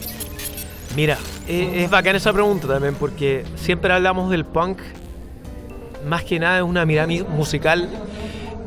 Mira, 0.96 1.18
es, 1.46 1.82
es 1.84 1.90
bacán 1.90 2.16
esa 2.16 2.32
pregunta 2.32 2.66
también 2.66 2.94
porque 2.94 3.44
siempre 3.56 3.92
hablamos 3.92 4.30
del 4.30 4.46
punk. 4.46 4.78
Más 6.06 6.24
que 6.24 6.38
nada 6.38 6.58
es 6.58 6.64
una 6.64 6.86
mirada 6.86 7.08
musical 7.28 7.90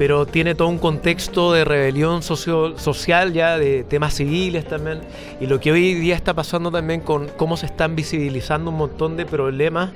pero 0.02 0.26
tiene 0.26 0.56
todo 0.56 0.68
un 0.68 0.80
contexto 0.80 1.54
de 1.54 1.64
rebelión 1.64 2.24
social 2.24 3.34
ya, 3.34 3.60
de 3.60 3.84
temas 3.84 4.16
civiles 4.16 4.66
también, 4.68 5.02
y 5.40 5.46
lo 5.46 5.60
que 5.60 5.72
hoy 5.72 5.94
día 5.94 6.16
está 6.16 6.34
pasando 6.34 6.72
también 6.72 7.02
con 7.02 7.28
cómo 7.38 7.56
se 7.56 7.68
están 7.68 7.96
visibilizando 7.96 8.72
un 8.72 8.78
montón 8.78 9.16
de 9.16 9.28
problemas 9.28 9.92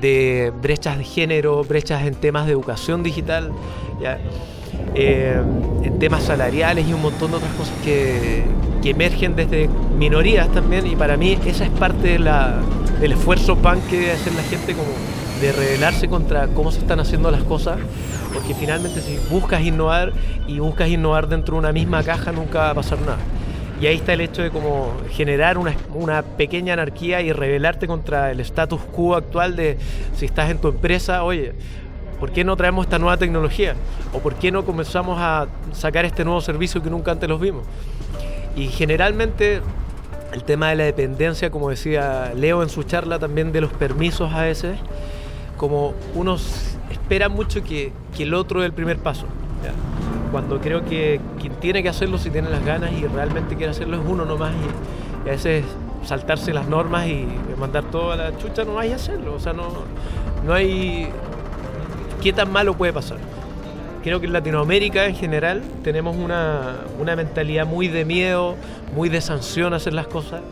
de 0.00 0.54
brechas 0.62 0.96
de 0.96 1.04
género, 1.04 1.62
brechas 1.64 2.06
en 2.06 2.14
temas 2.14 2.46
de 2.46 2.52
educación 2.52 3.02
digital, 3.02 3.52
¿ya? 4.00 4.18
Eh, 4.94 5.38
en 5.82 5.98
temas 5.98 6.22
salariales 6.22 6.88
y 6.88 6.94
un 6.94 7.02
montón 7.02 7.32
de 7.32 7.36
otras 7.36 7.52
cosas 7.56 7.74
que, 7.84 8.42
que, 8.82 8.88
emergen 8.88 9.36
desde 9.36 9.68
minorías 9.98 10.50
también, 10.50 10.86
y 10.86 10.96
para 10.96 11.18
mí 11.18 11.38
esa 11.44 11.66
es 11.66 11.70
parte 11.72 12.08
de 12.08 12.18
la, 12.20 12.62
del 13.02 13.12
esfuerzo 13.12 13.56
pan 13.56 13.82
que 13.90 13.98
debe 13.98 14.12
hacer 14.12 14.32
la 14.32 14.44
gente 14.44 14.72
como 14.72 14.92
de 15.42 15.52
rebelarse 15.52 16.08
contra 16.08 16.48
cómo 16.48 16.72
se 16.72 16.78
están 16.78 17.00
haciendo 17.00 17.30
las 17.30 17.42
cosas, 17.42 17.78
porque 18.36 18.52
finalmente 18.52 19.00
si 19.00 19.18
buscas 19.30 19.62
innovar 19.62 20.12
y 20.46 20.58
buscas 20.58 20.90
innovar 20.90 21.26
dentro 21.26 21.54
de 21.54 21.60
una 21.60 21.72
misma 21.72 22.02
caja 22.02 22.32
nunca 22.32 22.58
va 22.58 22.70
a 22.70 22.74
pasar 22.74 23.00
nada. 23.00 23.16
Y 23.80 23.86
ahí 23.86 23.96
está 23.96 24.12
el 24.12 24.20
hecho 24.20 24.42
de 24.42 24.50
como 24.50 24.92
generar 25.10 25.56
una, 25.56 25.74
una 25.94 26.20
pequeña 26.22 26.74
anarquía 26.74 27.22
y 27.22 27.32
rebelarte 27.32 27.86
contra 27.86 28.30
el 28.30 28.40
status 28.40 28.82
quo 28.92 29.16
actual 29.16 29.56
de 29.56 29.78
si 30.14 30.26
estás 30.26 30.50
en 30.50 30.58
tu 30.58 30.68
empresa, 30.68 31.24
oye, 31.24 31.54
¿por 32.20 32.30
qué 32.30 32.44
no 32.44 32.56
traemos 32.56 32.84
esta 32.84 32.98
nueva 32.98 33.16
tecnología? 33.16 33.74
¿O 34.12 34.18
por 34.18 34.34
qué 34.34 34.52
no 34.52 34.66
comenzamos 34.66 35.16
a 35.18 35.46
sacar 35.72 36.04
este 36.04 36.22
nuevo 36.22 36.42
servicio 36.42 36.82
que 36.82 36.90
nunca 36.90 37.12
antes 37.12 37.30
los 37.30 37.40
vimos? 37.40 37.64
Y 38.54 38.68
generalmente 38.68 39.62
el 40.34 40.44
tema 40.44 40.68
de 40.68 40.76
la 40.76 40.84
dependencia, 40.84 41.50
como 41.50 41.70
decía 41.70 42.34
Leo 42.34 42.62
en 42.62 42.68
su 42.68 42.82
charla, 42.82 43.18
también 43.18 43.50
de 43.52 43.62
los 43.62 43.72
permisos 43.72 44.34
a 44.34 44.42
veces, 44.42 44.76
como 45.56 45.94
uno 46.14 46.36
espera 46.90 47.28
mucho 47.28 47.62
que, 47.62 47.92
el 48.18 48.34
otro 48.34 48.60
dé 48.60 48.66
el 48.66 48.72
primer 48.72 48.98
paso. 48.98 49.26
Cuando 50.30 50.60
creo 50.60 50.84
que 50.84 51.20
quien 51.40 51.54
tiene 51.54 51.82
que 51.82 51.88
hacerlo, 51.88 52.18
si 52.18 52.30
tiene 52.30 52.50
las 52.50 52.64
ganas 52.64 52.92
y 52.92 53.06
realmente 53.06 53.56
quiere 53.56 53.70
hacerlo, 53.70 53.96
es 53.96 54.02
uno 54.06 54.24
nomás. 54.24 54.52
Y, 54.52 55.28
a 55.28 55.32
veces 55.32 55.64
saltarse 56.04 56.52
las 56.54 56.68
normas 56.68 57.08
y 57.08 57.26
mandar 57.58 57.84
todo 57.84 58.12
a 58.12 58.16
la 58.16 58.38
chucha 58.38 58.64
no 58.64 58.78
hay 58.78 58.92
hacerlo. 58.92 59.34
O 59.34 59.40
sea, 59.40 59.52
no, 59.52 59.68
no 60.44 60.52
hay. 60.52 61.08
¿Qué 62.22 62.32
tan 62.32 62.50
malo 62.50 62.74
puede 62.74 62.92
pasar? 62.92 63.18
creo 64.06 64.20
que 64.20 64.26
en 64.26 64.32
Latinoamérica 64.34 65.06
en 65.06 65.16
general 65.16 65.62
tenemos 65.82 66.16
una, 66.16 66.76
una 67.00 67.16
mentalidad 67.16 67.66
muy 67.66 67.88
de 67.88 68.04
miedo, 68.04 68.54
muy 68.94 69.08
de 69.08 69.20
sanción 69.20 69.72
a 69.72 69.78
hacer 69.78 69.94
las 69.94 70.06
cosas 70.06 70.42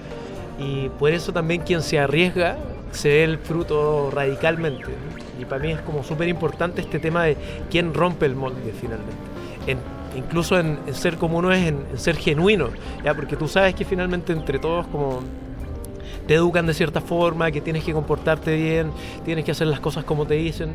y 0.58 0.88
por 0.98 1.12
eso 1.12 1.32
también 1.32 1.62
quien 1.62 1.80
se 1.80 2.00
arriesga 2.00 2.56
se 2.90 3.10
ve 3.10 3.22
el 3.22 3.38
fruto 3.38 4.10
radicalmente. 4.12 4.86
Y 5.40 5.44
para 5.44 5.62
mí 5.62 5.72
es 5.72 5.80
como 5.80 6.04
súper 6.04 6.28
importante 6.28 6.80
este 6.80 6.98
tema 6.98 7.24
de 7.24 7.36
quién 7.70 7.94
rompe 7.94 8.26
el 8.26 8.36
molde 8.36 8.72
finalmente. 8.78 9.14
En, 9.66 9.78
incluso 10.16 10.58
en, 10.58 10.78
ser 10.92 11.16
como 11.16 11.38
uno 11.38 11.52
es, 11.52 11.66
en, 11.66 11.84
en, 11.90 11.98
ser 11.98 12.16
genuino, 12.16 12.68
¿ya? 13.04 13.14
porque 13.14 13.36
tú 13.36 13.48
sabes 13.48 13.74
que 13.74 13.84
finalmente 13.84 14.32
entre 14.32 14.58
todos 14.58 14.86
como 14.86 15.22
te 16.26 16.34
educan 16.34 16.66
de 16.66 16.74
cierta 16.74 17.00
forma, 17.00 17.50
que 17.50 17.60
tienes 17.60 17.84
que 17.84 17.92
comportarte 17.92 18.56
bien, 18.56 18.90
tienes 19.24 19.44
que 19.44 19.50
hacer 19.50 19.66
las 19.66 19.80
cosas 19.80 20.04
como 20.04 20.26
te 20.26 20.34
dicen. 20.34 20.74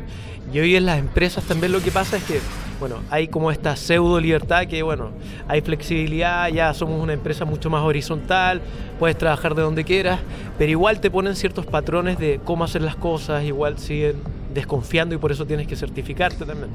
Y 0.52 0.60
hoy 0.60 0.76
en 0.76 0.86
las 0.86 0.98
empresas 0.98 1.44
también 1.44 1.72
lo 1.72 1.80
que 1.80 1.90
pasa 1.90 2.16
es 2.16 2.24
que, 2.24 2.40
bueno, 2.78 2.96
hay 3.10 3.28
como 3.28 3.50
esta 3.50 3.76
pseudo 3.76 4.20
libertad 4.20 4.66
que, 4.66 4.82
bueno, 4.82 5.10
hay 5.48 5.60
flexibilidad, 5.60 6.48
ya 6.48 6.72
somos 6.74 7.02
una 7.02 7.12
empresa 7.12 7.44
mucho 7.44 7.70
más 7.70 7.82
horizontal, 7.82 8.60
puedes 8.98 9.18
trabajar 9.18 9.54
de 9.54 9.62
donde 9.62 9.84
quieras, 9.84 10.20
pero 10.58 10.70
igual 10.70 11.00
te 11.00 11.10
ponen 11.10 11.34
ciertos 11.34 11.66
patrones 11.66 12.18
de 12.18 12.40
cómo 12.44 12.64
hacer 12.64 12.82
las 12.82 12.96
cosas, 12.96 13.44
igual 13.44 13.78
siguen 13.78 14.16
desconfiando 14.52 15.14
y 15.14 15.18
por 15.18 15.32
eso 15.32 15.46
tienes 15.46 15.66
que 15.66 15.76
certificarte 15.76 16.44
también. 16.44 16.70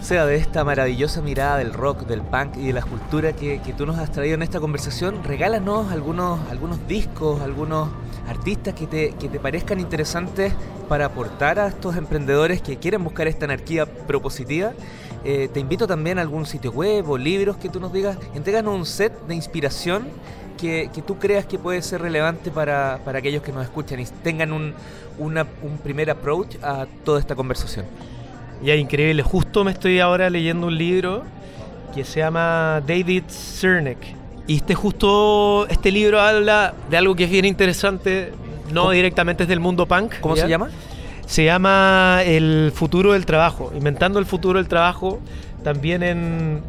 O 0.00 0.02
sea, 0.02 0.26
de 0.26 0.36
esta 0.36 0.64
maravillosa 0.64 1.20
mirada 1.22 1.58
del 1.58 1.72
rock, 1.72 2.06
del 2.06 2.22
punk 2.22 2.56
y 2.56 2.68
de 2.68 2.72
la 2.72 2.82
cultura 2.82 3.32
que, 3.32 3.60
que 3.60 3.72
tú 3.72 3.86
nos 3.86 3.98
has 3.98 4.10
traído 4.12 4.34
en 4.34 4.42
esta 4.42 4.60
conversación, 4.60 5.22
regálanos 5.24 5.90
algunos, 5.92 6.40
algunos 6.50 6.86
discos, 6.86 7.40
algunos 7.40 7.88
artistas 8.28 8.74
que 8.74 8.86
te, 8.86 9.14
que 9.18 9.28
te 9.28 9.40
parezcan 9.40 9.80
interesantes 9.80 10.52
para 10.88 11.06
aportar 11.06 11.58
a 11.58 11.68
estos 11.68 11.96
emprendedores 11.96 12.62
que 12.62 12.76
quieren 12.76 13.04
buscar 13.04 13.28
esta 13.28 13.44
anarquía 13.44 13.86
propositiva. 13.86 14.72
Eh, 15.24 15.48
te 15.52 15.60
invito 15.60 15.86
también 15.86 16.18
a 16.18 16.22
algún 16.22 16.46
sitio 16.46 16.70
web 16.70 17.08
o 17.10 17.18
libros 17.18 17.56
que 17.56 17.68
tú 17.68 17.80
nos 17.80 17.92
digas, 17.92 18.16
entréganos 18.34 18.74
un 18.74 18.86
set 18.86 19.12
de 19.26 19.34
inspiración 19.34 20.06
que, 20.58 20.90
que, 20.92 21.00
tú 21.00 21.18
creas 21.18 21.46
que 21.46 21.58
puede 21.58 21.80
ser 21.80 22.02
relevante 22.02 22.50
para, 22.50 23.00
para 23.04 23.20
aquellos 23.20 23.42
que 23.42 23.52
nos 23.52 23.64
escuchan 23.64 24.00
y 24.00 24.04
tengan 24.22 24.52
un, 24.52 24.74
una, 25.18 25.46
un 25.62 25.78
primer 25.78 26.10
approach 26.10 26.56
a 26.62 26.86
toda 27.04 27.20
esta 27.20 27.34
conversación. 27.34 27.86
Ya, 28.62 28.74
increíble. 28.74 29.22
Justo 29.22 29.64
me 29.64 29.70
estoy 29.70 30.00
ahora 30.00 30.28
leyendo 30.28 30.66
un 30.66 30.76
libro 30.76 31.22
que 31.94 32.04
se 32.04 32.20
llama 32.20 32.82
David 32.86 33.24
Cernek 33.28 33.98
y 34.48 34.56
este 34.56 34.74
justo, 34.74 35.66
este 35.68 35.92
libro 35.92 36.20
habla 36.20 36.74
de 36.88 36.96
algo 36.96 37.14
que 37.14 37.24
es 37.24 37.30
bien 37.30 37.44
interesante, 37.44 38.32
no 38.72 38.82
¿Cómo? 38.82 38.92
directamente 38.92 39.42
es 39.42 39.48
del 39.48 39.60
mundo 39.60 39.86
punk. 39.86 40.20
¿Cómo 40.20 40.36
¿ya? 40.36 40.44
se 40.44 40.48
llama? 40.48 40.70
Se 41.26 41.44
llama 41.44 42.22
El 42.24 42.72
futuro 42.74 43.12
del 43.12 43.26
trabajo, 43.26 43.70
inventando 43.76 44.18
el 44.18 44.24
futuro 44.24 44.58
del 44.58 44.66
trabajo 44.66 45.20
también 45.62 46.02
en 46.02 46.62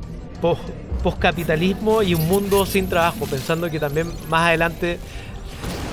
postcapitalismo 1.00 2.04
y 2.04 2.14
un 2.14 2.28
mundo 2.28 2.66
sin 2.66 2.88
trabajo, 2.88 3.26
pensando 3.26 3.70
que 3.70 3.80
también 3.80 4.12
más 4.30 4.48
adelante 4.48 5.00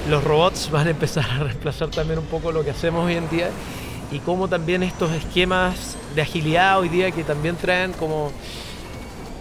los 0.08 0.22
robots 0.22 0.70
van 0.72 0.86
a 0.86 0.90
empezar 0.90 1.24
a 1.30 1.44
reemplazar 1.44 1.88
también 1.88 2.18
un 2.18 2.26
poco 2.26 2.52
lo 2.52 2.64
que 2.64 2.70
hacemos 2.70 3.06
hoy 3.06 3.14
en 3.14 3.28
día 3.30 3.50
y 4.12 4.18
cómo 4.20 4.48
también 4.48 4.82
estos 4.82 5.10
esquemas 5.12 5.96
de 6.14 6.22
agilidad 6.22 6.78
hoy 6.78 6.88
día 6.88 7.10
que 7.10 7.24
también 7.24 7.56
traen 7.56 7.92
como 7.92 8.30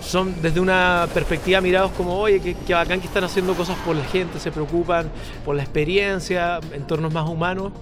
son 0.01 0.35
desde 0.41 0.59
una 0.59 1.07
perspectiva 1.13 1.61
mirados 1.61 1.91
como, 1.91 2.17
oye, 2.17 2.39
qué, 2.39 2.55
qué, 2.67 2.73
bacán 2.73 2.99
que 2.99 3.07
están 3.07 3.23
haciendo 3.23 3.55
cosas 3.55 3.75
por 3.79 3.95
la 3.95 4.05
gente, 4.05 4.39
se 4.39 4.51
preocupan 4.51 5.09
por 5.43 5.55
la 5.55 5.63
experiencia, 5.63 6.59
entornos 6.73 7.11
más 7.11 7.27
humanos, 7.27 7.73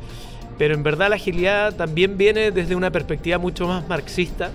pero 0.57 0.73
en 0.73 0.83
verdad 0.83 1.09
la 1.09 1.15
agilidad 1.15 1.73
también 1.75 2.17
viene 2.17 2.51
desde 2.51 2.75
una 2.75 2.91
perspectiva 2.91 3.37
mucho 3.37 3.67
más 3.67 3.87
marxista, 3.89 4.51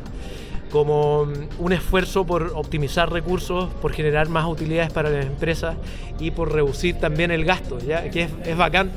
como 0.71 1.27
un 1.59 1.73
esfuerzo 1.73 2.25
por 2.25 2.53
optimizar 2.55 3.11
recursos, 3.11 3.71
por 3.81 3.93
generar 3.93 4.29
más 4.29 4.47
utilidades 4.47 4.93
para 4.93 5.11
las 5.11 5.27
empresas 5.27 5.77
y 6.19 6.31
por 6.31 6.53
reducir 6.53 6.99
también 6.99 7.31
el 7.31 7.45
gasto, 7.45 7.79
¿ya? 7.79 8.11
que 8.11 8.25
es, 8.25 8.31
es 8.45 8.57
bacán. 8.57 8.91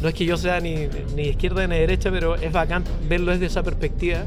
No 0.00 0.08
es 0.08 0.14
que 0.14 0.24
yo 0.24 0.36
sea 0.36 0.58
ni, 0.58 0.88
ni 1.14 1.28
izquierda 1.28 1.66
ni 1.66 1.78
derecha, 1.78 2.10
pero 2.10 2.34
es 2.34 2.52
bacán 2.52 2.82
verlo 3.08 3.30
desde 3.30 3.46
esa 3.46 3.62
perspectiva 3.62 4.24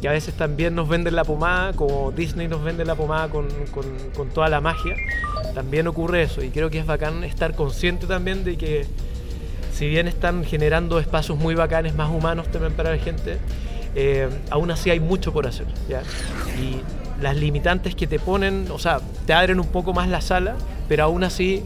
que 0.00 0.08
a 0.08 0.12
veces 0.12 0.34
también 0.34 0.74
nos 0.74 0.88
venden 0.88 1.16
la 1.16 1.24
pomada, 1.24 1.72
como 1.72 2.12
Disney 2.12 2.46
nos 2.46 2.62
vende 2.62 2.84
la 2.84 2.94
pomada 2.94 3.28
con, 3.28 3.48
con, 3.72 3.84
con, 4.14 4.28
toda 4.28 4.48
la 4.48 4.60
magia, 4.60 4.94
también 5.54 5.88
ocurre 5.88 6.22
eso. 6.22 6.42
Y 6.42 6.50
creo 6.50 6.70
que 6.70 6.78
es 6.78 6.86
bacán 6.86 7.24
estar 7.24 7.54
consciente 7.54 8.06
también 8.06 8.44
de 8.44 8.56
que 8.56 8.86
si 9.72 9.88
bien 9.88 10.08
están 10.08 10.44
generando 10.44 10.98
espacios 10.98 11.38
muy 11.38 11.54
bacanes, 11.54 11.94
más 11.94 12.10
humanos 12.10 12.48
también 12.50 12.72
para 12.74 12.90
la 12.90 12.98
gente, 12.98 13.38
eh, 13.94 14.28
aún 14.50 14.70
así 14.70 14.90
hay 14.90 15.00
mucho 15.00 15.32
por 15.32 15.46
hacer. 15.46 15.66
¿ya? 15.88 16.02
Y 16.60 16.80
las 17.22 17.36
limitantes 17.36 17.94
que 17.94 18.06
te 18.06 18.18
ponen, 18.18 18.66
o 18.70 18.78
sea, 18.78 19.00
te 19.26 19.32
abren 19.32 19.60
un 19.60 19.66
poco 19.66 19.92
más 19.92 20.08
la 20.08 20.20
sala, 20.20 20.56
pero 20.88 21.04
aún 21.04 21.24
así 21.24 21.64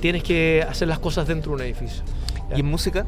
tienes 0.00 0.22
que 0.22 0.64
hacer 0.68 0.88
las 0.88 0.98
cosas 0.98 1.26
dentro 1.26 1.50
de 1.52 1.56
un 1.56 1.62
edificio. 1.62 2.02
¿ya? 2.50 2.56
¿Y 2.56 2.60
en 2.60 2.66
música? 2.66 3.06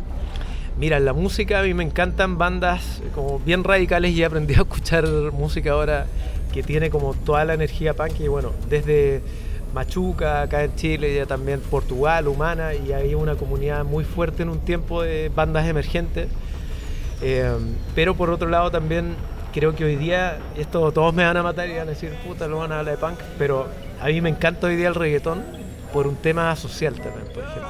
Mira, 0.79 0.99
en 0.99 1.07
la 1.07 1.14
música 1.14 1.61
a 1.61 1.62
mí 1.62 1.73
me 1.73 1.85
encantan 1.85 2.37
bandas 2.37 3.01
como 3.14 3.38
bien 3.38 3.64
radicales 3.64 4.12
y 4.12 4.23
he 4.23 4.27
aprendido 4.27 4.61
a 4.61 4.64
escuchar 4.64 5.07
música 5.33 5.73
ahora 5.73 6.07
que 6.53 6.62
tiene 6.62 6.90
como 6.90 7.14
toda 7.14 7.45
la 7.47 7.55
energía 7.55 7.95
punk 7.95 8.21
y 8.21 8.29
bueno, 8.29 8.53
desde 8.69 9.23
Machuca, 9.73 10.42
acá 10.42 10.64
en 10.64 10.75
Chile, 10.77 11.14
ya 11.14 11.27
también 11.27 11.61
Portugal, 11.61 12.29
Humana 12.29 12.75
y 12.75 12.92
hay 12.92 13.14
una 13.14 13.37
comunidad 13.37 13.85
muy 13.85 14.05
fuerte 14.05 14.42
en 14.42 14.49
un 14.49 14.61
tiempo 14.61 15.03
de 15.03 15.31
bandas 15.35 15.66
emergentes. 15.66 16.29
Eh, 17.22 17.57
pero 17.94 18.14
por 18.14 18.31
otro 18.31 18.48
lado 18.48 18.70
también 18.70 19.14
creo 19.52 19.74
que 19.74 19.85
hoy 19.85 19.96
día, 19.96 20.38
esto 20.57 20.92
todos 20.92 21.14
me 21.14 21.24
van 21.24 21.37
a 21.37 21.42
matar 21.42 21.68
y 21.68 21.72
van 21.72 21.88
a 21.88 21.90
decir, 21.90 22.12
puta, 22.26 22.46
lo 22.46 22.59
van 22.59 22.72
a 22.72 22.81
hablar 22.81 22.96
de 22.96 23.00
punk, 23.00 23.18
pero 23.38 23.66
a 24.02 24.07
mí 24.07 24.20
me 24.20 24.29
encanta 24.29 24.66
hoy 24.66 24.76
día 24.76 24.88
el 24.88 24.94
reggaetón 24.94 25.42
por 25.92 26.07
un 26.07 26.16
tema 26.16 26.55
social 26.57 26.94
también, 26.94 27.26
por 27.33 27.42
ejemplo. 27.42 27.68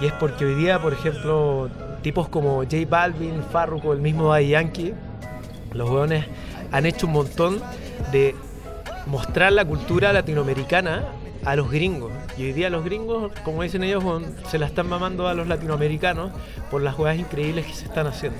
Y 0.00 0.06
es 0.06 0.12
porque 0.12 0.44
hoy 0.44 0.54
día, 0.54 0.80
por 0.80 0.92
ejemplo, 0.92 1.68
tipos 2.02 2.28
como 2.28 2.58
J 2.58 2.76
Balvin, 2.88 3.42
Farruko, 3.42 3.92
el 3.92 4.00
mismo 4.00 4.28
Daddy 4.28 4.48
Yankee, 4.48 4.94
los 5.72 5.90
hueones 5.90 6.26
han 6.70 6.86
hecho 6.86 7.06
un 7.06 7.12
montón 7.14 7.60
de 8.12 8.34
mostrar 9.06 9.52
la 9.52 9.64
cultura 9.64 10.12
latinoamericana 10.12 11.04
a 11.44 11.56
los 11.56 11.70
gringos. 11.70 12.12
Y 12.36 12.44
hoy 12.44 12.52
día 12.52 12.70
los 12.70 12.84
gringos, 12.84 13.32
como 13.44 13.62
dicen 13.62 13.84
ellos, 13.84 14.04
se 14.50 14.58
la 14.58 14.66
están 14.66 14.88
mamando 14.88 15.28
a 15.28 15.34
los 15.34 15.46
latinoamericanos 15.46 16.30
por 16.70 16.82
las 16.82 16.94
jugadas 16.94 17.18
increíbles 17.18 17.66
que 17.66 17.72
se 17.72 17.84
están 17.84 18.06
haciendo. 18.06 18.38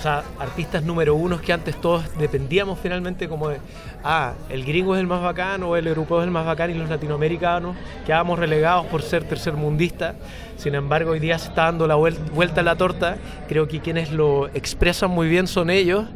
O 0.00 0.02
sea, 0.02 0.24
artistas 0.38 0.82
número 0.82 1.14
unos 1.14 1.42
que 1.42 1.52
antes 1.52 1.78
todos 1.78 2.02
dependíamos 2.16 2.78
finalmente 2.78 3.28
como 3.28 3.50
de, 3.50 3.58
ah, 4.02 4.32
el 4.48 4.64
gringo 4.64 4.94
es 4.94 5.00
el 5.02 5.06
más 5.06 5.20
bacán 5.20 5.62
o 5.62 5.76
el 5.76 5.86
europeo 5.86 6.20
es 6.20 6.24
el 6.24 6.30
más 6.30 6.46
bacán 6.46 6.70
y 6.70 6.74
los 6.74 6.88
latinoamericanos 6.88 7.76
quedábamos 8.06 8.38
relegados 8.38 8.86
por 8.86 9.02
ser 9.02 9.24
tercermundistas. 9.24 10.14
Sin 10.56 10.74
embargo, 10.74 11.10
hoy 11.10 11.20
día 11.20 11.38
se 11.38 11.48
está 11.48 11.64
dando 11.64 11.86
la 11.86 11.96
vuelta 11.96 12.62
a 12.62 12.64
la 12.64 12.76
torta. 12.76 13.18
Creo 13.46 13.68
que 13.68 13.80
quienes 13.80 14.10
lo 14.10 14.48
expresan 14.48 15.10
muy 15.10 15.28
bien 15.28 15.46
son 15.46 15.68
ellos. 15.68 16.06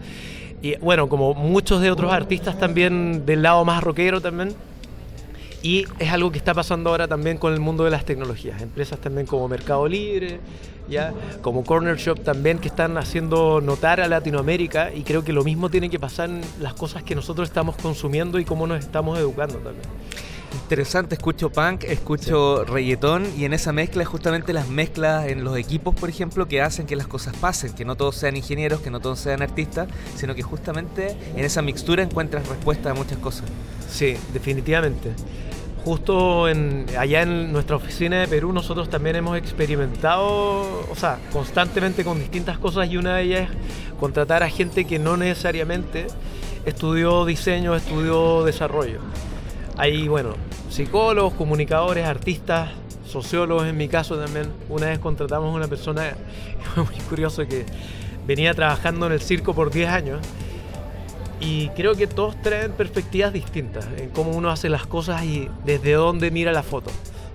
Y 0.62 0.76
bueno, 0.76 1.10
como 1.10 1.34
muchos 1.34 1.82
de 1.82 1.90
otros 1.90 2.10
artistas 2.10 2.58
también 2.58 3.26
del 3.26 3.42
lado 3.42 3.66
más 3.66 3.84
rockero 3.84 4.22
también. 4.22 4.54
Y 5.64 5.86
es 5.98 6.12
algo 6.12 6.30
que 6.30 6.36
está 6.36 6.52
pasando 6.52 6.90
ahora 6.90 7.08
también 7.08 7.38
con 7.38 7.54
el 7.54 7.58
mundo 7.58 7.84
de 7.84 7.90
las 7.90 8.04
tecnologías. 8.04 8.60
Empresas 8.60 8.98
también 9.00 9.26
como 9.26 9.48
Mercado 9.48 9.88
Libre, 9.88 10.38
ya 10.90 11.14
como 11.40 11.64
Corner 11.64 11.96
Shop 11.96 12.20
también 12.22 12.58
que 12.58 12.68
están 12.68 12.98
haciendo 12.98 13.62
notar 13.62 13.98
a 14.02 14.06
Latinoamérica 14.06 14.92
y 14.92 15.04
creo 15.04 15.24
que 15.24 15.32
lo 15.32 15.42
mismo 15.42 15.70
tiene 15.70 15.88
que 15.88 15.98
pasar 15.98 16.28
en 16.28 16.42
las 16.60 16.74
cosas 16.74 17.02
que 17.02 17.14
nosotros 17.14 17.48
estamos 17.48 17.76
consumiendo 17.76 18.38
y 18.38 18.44
cómo 18.44 18.66
nos 18.66 18.78
estamos 18.78 19.18
educando 19.18 19.54
también. 19.54 19.88
Interesante, 20.52 21.14
escucho 21.14 21.50
punk, 21.50 21.84
escucho 21.84 22.62
sí. 22.66 22.70
reggaetón 22.70 23.26
y 23.34 23.46
en 23.46 23.54
esa 23.54 23.72
mezcla 23.72 24.04
justamente 24.04 24.52
las 24.52 24.68
mezclas 24.68 25.28
en 25.28 25.44
los 25.44 25.56
equipos, 25.56 25.94
por 25.94 26.10
ejemplo, 26.10 26.46
que 26.46 26.60
hacen 26.60 26.84
que 26.84 26.94
las 26.94 27.06
cosas 27.06 27.34
pasen, 27.38 27.72
que 27.72 27.86
no 27.86 27.96
todos 27.96 28.16
sean 28.16 28.36
ingenieros, 28.36 28.80
que 28.80 28.90
no 28.90 29.00
todos 29.00 29.18
sean 29.18 29.40
artistas, 29.40 29.88
sino 30.14 30.34
que 30.34 30.42
justamente 30.42 31.16
en 31.34 31.44
esa 31.44 31.62
mixtura 31.62 32.02
encuentras 32.02 32.46
respuesta 32.48 32.90
a 32.90 32.94
muchas 32.94 33.16
cosas. 33.16 33.46
Sí, 33.90 34.16
definitivamente. 34.34 35.12
Justo 35.84 36.46
allá 36.46 37.22
en 37.22 37.52
nuestra 37.52 37.76
oficina 37.76 38.20
de 38.20 38.26
Perú 38.26 38.54
nosotros 38.54 38.88
también 38.88 39.16
hemos 39.16 39.36
experimentado, 39.36 40.86
o 40.90 40.94
sea, 40.96 41.18
constantemente 41.30 42.04
con 42.04 42.18
distintas 42.18 42.56
cosas 42.58 42.88
y 42.90 42.96
una 42.96 43.16
de 43.16 43.22
ellas 43.24 43.50
es 43.50 43.94
contratar 44.00 44.42
a 44.42 44.48
gente 44.48 44.86
que 44.86 44.98
no 44.98 45.18
necesariamente 45.18 46.06
estudió 46.64 47.26
diseño, 47.26 47.74
estudió 47.74 48.44
desarrollo. 48.44 49.00
Hay, 49.76 50.08
bueno, 50.08 50.36
psicólogos, 50.70 51.34
comunicadores, 51.34 52.06
artistas, 52.06 52.70
sociólogos 53.06 53.66
en 53.66 53.76
mi 53.76 53.88
caso 53.88 54.16
también. 54.16 54.50
Una 54.70 54.86
vez 54.86 54.98
contratamos 54.98 55.52
a 55.52 55.56
una 55.56 55.68
persona 55.68 56.16
muy 56.76 56.98
curioso 57.10 57.46
que 57.46 57.66
venía 58.26 58.54
trabajando 58.54 59.06
en 59.06 59.12
el 59.12 59.20
circo 59.20 59.54
por 59.54 59.70
10 59.70 59.90
años 59.90 60.20
y 61.40 61.68
creo 61.70 61.94
que 61.94 62.06
todos 62.06 62.40
traen 62.42 62.72
perspectivas 62.72 63.32
distintas 63.32 63.86
en 63.96 64.10
cómo 64.10 64.30
uno 64.32 64.50
hace 64.50 64.68
las 64.68 64.86
cosas 64.86 65.24
y 65.24 65.48
desde 65.64 65.92
dónde 65.92 66.30
mira 66.30 66.52
la 66.52 66.62
foto. 66.62 66.90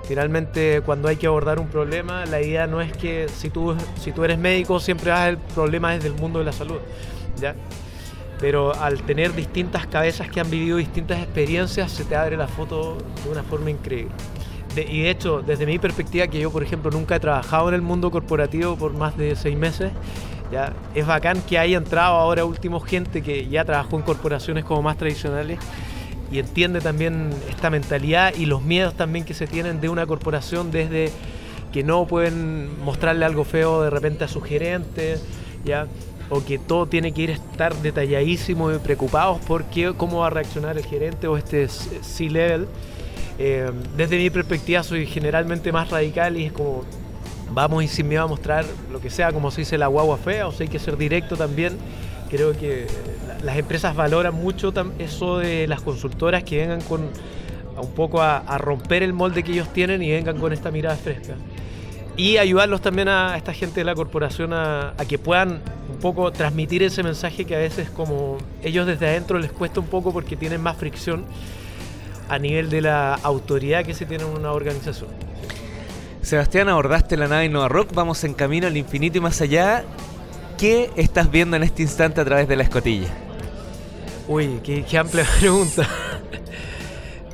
Finalmente, 0.07 0.81
cuando 0.85 1.07
hay 1.07 1.17
que 1.17 1.27
abordar 1.27 1.59
un 1.59 1.67
problema, 1.67 2.25
la 2.25 2.41
idea 2.41 2.65
no 2.65 2.81
es 2.81 2.91
que 2.91 3.27
si 3.29 3.49
tú, 3.49 3.75
si 3.99 4.11
tú 4.11 4.23
eres 4.23 4.39
médico 4.39 4.79
siempre 4.79 5.11
hagas 5.11 5.29
el 5.29 5.37
problema 5.37 5.91
desde 5.93 6.07
el 6.07 6.15
mundo 6.15 6.39
de 6.39 6.45
la 6.45 6.51
salud, 6.51 6.79
¿ya? 7.39 7.55
pero 8.39 8.73
al 8.73 9.01
tener 9.03 9.35
distintas 9.35 9.85
cabezas 9.87 10.29
que 10.29 10.39
han 10.39 10.49
vivido 10.49 10.77
distintas 10.77 11.19
experiencias, 11.19 11.91
se 11.91 12.05
te 12.05 12.15
abre 12.15 12.37
la 12.37 12.47
foto 12.47 12.97
de 13.23 13.29
una 13.29 13.43
forma 13.43 13.69
increíble. 13.69 14.11
y 14.75 15.01
de 15.01 15.09
hecho, 15.09 15.41
desde 15.41 15.65
mi 15.65 15.77
perspectiva, 15.77 16.27
que 16.27 16.39
yo 16.39 16.51
por 16.51 16.63
ejemplo 16.63 16.89
nunca 16.89 17.17
he 17.17 17.19
trabajado 17.19 17.69
en 17.69 17.75
el 17.75 17.81
mundo 17.81 18.11
corporativo 18.11 18.77
por 18.77 18.93
más 18.93 19.17
de 19.17 19.35
seis 19.35 19.57
meses, 19.57 19.91
es 20.95 21.05
bacán 21.05 21.41
que 21.41 21.59
haya 21.59 21.77
entrado 21.77 22.15
ahora 22.15 22.45
último 22.45 22.79
gente 22.79 23.21
que 23.21 23.47
ya 23.47 23.65
trabajó 23.65 23.97
en 23.97 24.01
corporaciones 24.01 24.65
como 24.65 24.81
más 24.81 24.97
tradicionales 24.97 25.59
y 26.31 26.39
entiende 26.39 26.81
también 26.81 27.29
esta 27.49 27.69
mentalidad 27.69 28.33
y 28.35 28.45
los 28.45 28.61
miedos 28.61 28.93
también 28.95 29.25
que 29.25 29.33
se 29.33 29.47
tienen 29.47 29.81
de 29.81 29.89
una 29.89 30.05
corporación 30.05 30.71
desde 30.71 31.11
que 31.71 31.83
no 31.83 32.05
pueden 32.05 32.83
mostrarle 32.83 33.25
algo 33.25 33.43
feo 33.43 33.83
de 33.83 33.89
repente 33.89 34.23
a 34.23 34.27
su 34.27 34.41
gerente, 34.41 35.19
¿ya? 35.63 35.87
o 36.29 36.43
que 36.43 36.59
todo 36.59 36.85
tiene 36.85 37.11
que 37.11 37.23
ir 37.23 37.29
a 37.31 37.33
estar 37.33 37.75
detalladísimo 37.75 38.71
y 38.71 38.77
preocupados 38.77 39.39
por 39.39 39.65
cómo 39.97 40.19
va 40.19 40.27
a 40.27 40.29
reaccionar 40.29 40.77
el 40.77 40.85
gerente 40.85 41.27
o 41.27 41.37
este 41.37 41.67
C-level. 41.67 42.67
Eh, 43.39 43.71
desde 43.95 44.17
mi 44.17 44.29
perspectiva 44.29 44.83
soy 44.83 45.05
generalmente 45.05 45.71
más 45.71 45.89
radical 45.89 46.37
y 46.37 46.45
es 46.45 46.51
como 46.51 46.83
vamos 47.51 47.83
y 47.83 47.87
sin 47.87 48.07
miedo 48.07 48.23
a 48.23 48.27
mostrar 48.27 48.65
lo 48.91 48.99
que 48.99 49.09
sea, 49.09 49.31
como 49.31 49.51
se 49.51 49.61
dice 49.61 49.77
la 49.77 49.87
guagua 49.87 50.17
fea, 50.17 50.47
o 50.47 50.51
sea, 50.51 50.65
hay 50.65 50.69
que 50.69 50.79
ser 50.79 50.97
directo 50.97 51.35
también. 51.35 51.77
Creo 52.29 52.53
que 52.53 52.87
las 53.43 53.57
empresas 53.57 53.95
valoran 53.95 54.35
mucho 54.35 54.73
eso 54.99 55.39
de 55.39 55.67
las 55.67 55.81
consultoras 55.81 56.43
que 56.43 56.59
vengan 56.59 56.81
con 56.81 57.01
un 57.81 57.91
poco 57.91 58.21
a 58.21 58.57
romper 58.57 59.03
el 59.03 59.13
molde 59.13 59.41
que 59.41 59.53
ellos 59.53 59.71
tienen 59.73 60.03
y 60.03 60.11
vengan 60.11 60.37
con 60.37 60.53
esta 60.53 60.69
mirada 60.69 60.95
fresca 60.95 61.35
y 62.19 62.37
ayudarlos 62.37 62.81
también 62.81 63.07
a 63.07 63.37
esta 63.37 63.53
gente 63.53 63.79
de 63.79 63.85
la 63.85 63.95
corporación 63.95 64.51
a, 64.51 64.93
que 65.07 65.17
puedan 65.17 65.61
un 65.89 65.99
poco 66.01 66.29
transmitir 66.33 66.83
ese 66.83 67.01
mensaje 67.01 67.45
que 67.45 67.55
a 67.55 67.59
veces 67.59 67.89
como 67.89 68.37
ellos 68.61 68.85
desde 68.85 69.07
adentro 69.07 69.39
les 69.39 69.53
cuesta 69.53 69.79
un 69.79 69.85
poco 69.85 70.11
porque 70.11 70.35
tienen 70.35 70.59
más 70.59 70.75
fricción 70.75 71.23
a 72.27 72.37
nivel 72.37 72.69
de 72.69 72.81
la 72.81 73.13
autoridad 73.13 73.85
que 73.85 73.93
se 73.93 74.05
tiene 74.05 74.25
en 74.25 74.31
una 74.31 74.51
organización. 74.51 75.09
Sebastián, 76.29 76.69
abordaste 76.69 77.17
la 77.17 77.27
nave 77.27 77.49
Nova 77.49 77.67
Rock, 77.69 77.91
vamos 77.95 78.23
en 78.23 78.35
camino 78.35 78.67
al 78.67 78.77
infinito 78.77 79.17
y 79.17 79.21
más 79.21 79.41
allá. 79.41 79.83
¿Qué 80.59 80.91
estás 80.95 81.31
viendo 81.31 81.57
en 81.57 81.63
este 81.63 81.81
instante 81.81 82.21
a 82.21 82.25
través 82.25 82.47
de 82.47 82.55
la 82.55 82.61
escotilla? 82.61 83.07
Uy, 84.27 84.59
qué, 84.63 84.85
amplia 84.95 85.25
pregunta. 85.39 85.89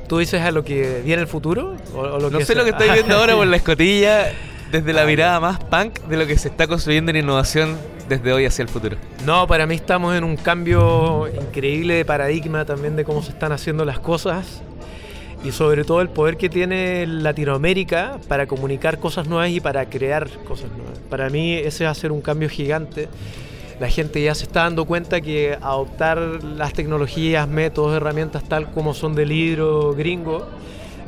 ¿Tú 0.08 0.16
dices 0.16 0.40
a 0.40 0.50
lo 0.50 0.64
que 0.64 1.02
viene 1.04 1.20
el 1.20 1.28
futuro? 1.28 1.76
O, 1.94 2.30
no 2.30 2.40
sé 2.40 2.54
lo 2.54 2.64
que 2.64 2.70
estoy 2.70 2.88
viendo 2.94 3.18
ahora 3.18 3.36
por 3.36 3.46
la 3.46 3.56
escotilla 3.58 4.32
desde 4.72 4.94
la 4.94 5.04
mirada 5.04 5.40
más 5.40 5.62
punk 5.62 6.00
de 6.06 6.16
lo 6.16 6.26
que 6.26 6.38
se 6.38 6.48
está 6.48 6.66
construyendo 6.66 7.10
en 7.10 7.18
innovación 7.18 7.76
desde 8.08 8.32
hoy 8.32 8.46
hacia 8.46 8.62
el 8.62 8.70
futuro? 8.70 8.96
No, 9.26 9.46
para 9.46 9.66
mí 9.66 9.74
estamos 9.74 10.16
en 10.16 10.24
un 10.24 10.38
cambio 10.38 11.28
increíble 11.28 11.92
de 11.96 12.06
paradigma 12.06 12.64
también 12.64 12.96
de 12.96 13.04
cómo 13.04 13.22
se 13.22 13.32
están 13.32 13.52
haciendo 13.52 13.84
las 13.84 13.98
cosas 13.98 14.62
y 15.44 15.52
sobre 15.52 15.84
todo 15.84 16.00
el 16.00 16.08
poder 16.08 16.36
que 16.36 16.48
tiene 16.48 17.06
Latinoamérica 17.06 18.18
para 18.28 18.46
comunicar 18.46 18.98
cosas 18.98 19.28
nuevas 19.28 19.50
y 19.50 19.60
para 19.60 19.88
crear 19.88 20.28
cosas 20.44 20.70
nuevas. 20.70 20.98
Para 21.10 21.30
mí 21.30 21.52
ese 21.54 21.84
va 21.84 21.90
a 21.90 21.94
ser 21.94 22.12
un 22.12 22.20
cambio 22.20 22.48
gigante. 22.48 23.08
La 23.78 23.88
gente 23.88 24.22
ya 24.22 24.34
se 24.34 24.44
está 24.44 24.62
dando 24.62 24.86
cuenta 24.86 25.20
que 25.20 25.58
adoptar 25.60 26.18
las 26.18 26.72
tecnologías, 26.72 27.46
métodos, 27.46 27.94
herramientas 27.94 28.44
tal 28.44 28.70
como 28.72 28.94
son 28.94 29.14
del 29.14 29.28
libro 29.28 29.92
gringo, 29.94 30.46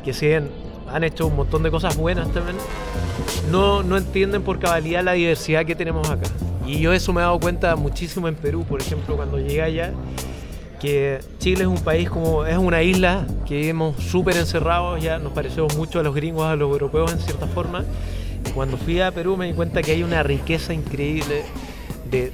que 0.05 0.13
siguen 0.13 0.49
han 0.93 1.03
hecho 1.03 1.27
un 1.27 1.35
montón 1.35 1.63
de 1.63 1.71
cosas 1.71 1.95
buenas 1.97 2.31
también, 2.31 2.57
no, 3.51 3.83
no 3.83 3.97
entienden 3.97 4.41
por 4.41 4.59
cabalidad 4.59 5.03
la 5.03 5.13
diversidad 5.13 5.65
que 5.65 5.75
tenemos 5.75 6.09
acá. 6.09 6.27
Y 6.65 6.79
yo 6.79 6.93
eso 6.93 7.13
me 7.13 7.21
he 7.21 7.23
dado 7.23 7.39
cuenta 7.39 7.75
muchísimo 7.75 8.27
en 8.27 8.35
Perú, 8.35 8.65
por 8.67 8.81
ejemplo, 8.81 9.15
cuando 9.15 9.39
llegué 9.39 9.61
allá, 9.61 9.93
que 10.79 11.19
Chile 11.39 11.61
es 11.61 11.67
un 11.67 11.83
país 11.83 12.09
como, 12.09 12.45
es 12.45 12.57
una 12.57 12.81
isla 12.81 13.25
que 13.45 13.55
vivimos 13.57 13.97
súper 13.97 14.37
encerrados, 14.37 15.01
ya 15.01 15.19
nos 15.19 15.33
parecemos 15.33 15.75
mucho 15.75 15.99
a 15.99 16.03
los 16.03 16.15
gringos, 16.15 16.45
a 16.45 16.55
los 16.55 16.71
europeos 16.71 17.11
en 17.11 17.19
cierta 17.19 17.47
forma. 17.47 17.83
Cuando 18.55 18.77
fui 18.77 18.99
a 19.01 19.11
Perú 19.11 19.37
me 19.37 19.47
di 19.47 19.53
cuenta 19.53 19.81
que 19.81 19.91
hay 19.91 20.03
una 20.03 20.23
riqueza 20.23 20.73
increíble 20.73 21.43
de 22.09 22.31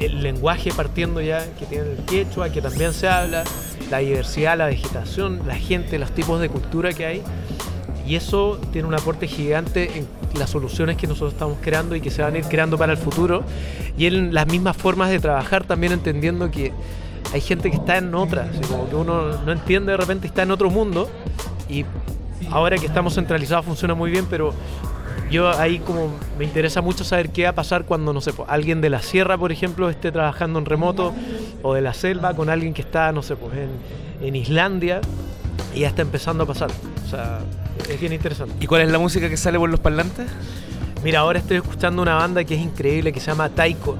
el 0.00 0.22
lenguaje 0.22 0.72
partiendo 0.72 1.20
ya, 1.20 1.44
que 1.58 1.66
tiene 1.66 1.92
el 1.92 1.98
quechua, 2.04 2.50
que 2.50 2.60
también 2.60 2.92
se 2.92 3.08
habla, 3.08 3.44
la 3.90 3.98
diversidad, 3.98 4.58
la 4.58 4.66
vegetación, 4.66 5.42
la 5.46 5.54
gente, 5.54 5.98
los 5.98 6.12
tipos 6.12 6.40
de 6.40 6.48
cultura 6.48 6.92
que 6.92 7.06
hay. 7.06 7.22
Y 8.06 8.16
eso 8.16 8.58
tiene 8.72 8.88
un 8.88 8.94
aporte 8.94 9.28
gigante 9.28 9.98
en 9.98 10.08
las 10.36 10.50
soluciones 10.50 10.96
que 10.96 11.06
nosotros 11.06 11.34
estamos 11.34 11.58
creando 11.60 11.94
y 11.94 12.00
que 12.00 12.10
se 12.10 12.20
van 12.20 12.34
a 12.34 12.38
ir 12.38 12.44
creando 12.46 12.76
para 12.76 12.92
el 12.92 12.98
futuro. 12.98 13.44
Y 13.96 14.06
en 14.06 14.34
las 14.34 14.48
mismas 14.48 14.76
formas 14.76 15.10
de 15.10 15.20
trabajar, 15.20 15.64
también 15.64 15.92
entendiendo 15.92 16.50
que 16.50 16.72
hay 17.32 17.40
gente 17.40 17.70
que 17.70 17.76
está 17.76 17.98
en 17.98 18.14
otra, 18.14 18.48
como 18.68 18.88
que 18.88 18.96
uno 18.96 19.38
no 19.44 19.52
entiende 19.52 19.92
de 19.92 19.98
repente 19.98 20.26
está 20.26 20.42
en 20.42 20.50
otro 20.50 20.70
mundo. 20.70 21.08
Y 21.68 21.84
ahora 22.50 22.76
que 22.76 22.86
estamos 22.86 23.14
centralizados 23.14 23.64
funciona 23.64 23.94
muy 23.94 24.10
bien, 24.10 24.26
pero 24.28 24.52
yo 25.30 25.50
ahí 25.50 25.78
como 25.78 26.10
me 26.38 26.44
interesa 26.44 26.82
mucho 26.82 27.04
saber 27.04 27.30
qué 27.30 27.44
va 27.44 27.50
a 27.50 27.54
pasar 27.54 27.84
cuando, 27.84 28.12
no 28.12 28.20
sé, 28.20 28.32
pues, 28.32 28.48
alguien 28.50 28.80
de 28.80 28.90
la 28.90 29.00
sierra, 29.00 29.38
por 29.38 29.50
ejemplo, 29.50 29.88
esté 29.88 30.12
trabajando 30.12 30.58
en 30.58 30.66
remoto, 30.66 31.14
o 31.62 31.74
de 31.74 31.80
la 31.80 31.94
selva 31.94 32.34
con 32.34 32.50
alguien 32.50 32.74
que 32.74 32.82
está, 32.82 33.12
no 33.12 33.22
sé, 33.22 33.36
pues 33.36 33.54
en, 33.54 34.26
en 34.26 34.36
Islandia, 34.36 35.00
y 35.74 35.80
ya 35.80 35.88
está 35.88 36.02
empezando 36.02 36.44
a 36.44 36.46
pasar. 36.46 36.70
O 37.06 37.08
sea, 37.08 37.40
es 37.88 37.98
bien 37.98 38.12
interesante. 38.12 38.54
¿Y 38.60 38.66
cuál 38.66 38.82
es 38.82 38.90
la 38.90 38.98
música 38.98 39.28
que 39.28 39.36
sale 39.36 39.58
por 39.58 39.70
los 39.70 39.80
parlantes? 39.80 40.28
Mira, 41.02 41.20
ahora 41.20 41.38
estoy 41.38 41.56
escuchando 41.56 42.02
una 42.02 42.14
banda 42.14 42.44
que 42.44 42.54
es 42.54 42.60
increíble, 42.60 43.12
que 43.12 43.20
se 43.20 43.26
llama 43.30 43.48
Taiko, 43.48 43.96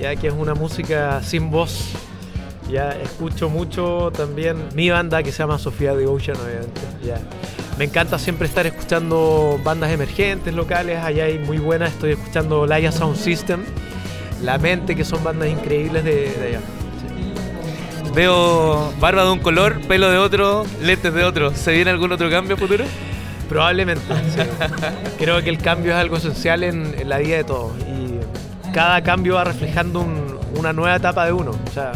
ya 0.00 0.16
que 0.16 0.26
es 0.26 0.34
una 0.34 0.54
música 0.54 1.22
sin 1.22 1.50
voz. 1.50 1.92
Ya 2.70 2.90
escucho 2.90 3.48
mucho 3.48 4.10
también 4.16 4.56
mi 4.74 4.90
banda 4.90 5.22
que 5.22 5.30
se 5.30 5.38
llama 5.38 5.58
Sofía 5.58 5.94
de 5.94 6.06
Ocean, 6.06 6.36
obviamente. 6.36 6.80
Ya. 7.04 7.18
Me 7.78 7.84
encanta 7.84 8.18
siempre 8.18 8.48
estar 8.48 8.66
escuchando 8.66 9.60
bandas 9.62 9.90
emergentes 9.90 10.54
locales, 10.54 10.98
allá 10.98 11.24
hay 11.24 11.38
muy 11.38 11.58
buenas, 11.58 11.92
estoy 11.92 12.12
escuchando 12.12 12.66
Laia 12.66 12.90
Sound 12.90 13.16
System, 13.16 13.64
La 14.42 14.56
Mente, 14.56 14.96
que 14.96 15.04
son 15.04 15.22
bandas 15.22 15.50
increíbles 15.50 16.02
de, 16.02 16.32
allá. 16.48 16.60
Veo 18.14 18.92
barba 18.98 19.24
de 19.24 19.30
un 19.30 19.40
color, 19.40 19.78
pelo 19.82 20.10
de 20.10 20.16
otro, 20.16 20.64
lentes 20.82 21.12
de 21.12 21.22
otro. 21.22 21.54
¿Se 21.54 21.70
viene 21.72 21.90
algún 21.90 22.12
otro 22.12 22.30
cambio 22.30 22.56
futuro? 22.56 22.86
Probablemente. 23.46 24.02
Creo 25.18 25.42
que 25.42 25.50
el 25.50 25.58
cambio 25.58 25.92
es 25.92 25.98
algo 25.98 26.16
esencial 26.16 26.64
en, 26.64 26.94
la 27.06 27.18
vida 27.18 27.36
de 27.36 27.44
todos. 27.44 27.72
Y 27.82 28.72
cada 28.72 29.02
cambio 29.02 29.34
va 29.34 29.44
reflejando 29.44 30.06
una 30.56 30.72
nueva 30.72 30.96
etapa 30.96 31.26
de 31.26 31.32
uno. 31.32 31.50
O 31.50 31.72
sea, 31.74 31.92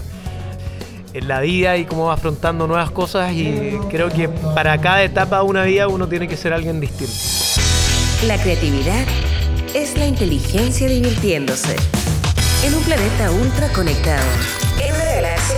en 1.14 1.28
la 1.28 1.40
vida 1.40 1.76
y 1.76 1.84
cómo 1.84 2.06
va 2.06 2.14
afrontando 2.14 2.66
nuevas 2.66 2.90
cosas. 2.90 3.32
Y 3.32 3.78
creo 3.90 4.08
que 4.10 4.28
para 4.28 4.80
cada 4.80 5.02
etapa 5.02 5.38
de 5.38 5.44
una 5.44 5.64
vida 5.64 5.88
uno 5.88 6.08
tiene 6.08 6.28
que 6.28 6.36
ser 6.36 6.52
alguien 6.52 6.80
distinto. 6.80 7.12
La 8.26 8.40
creatividad 8.40 9.04
es 9.74 9.96
la 9.96 10.06
inteligencia 10.06 10.88
divirtiéndose. 10.88 11.76
En 12.64 12.74
un 12.74 12.82
planeta 12.82 13.30
ultra 13.30 13.68
conectado 13.72 14.24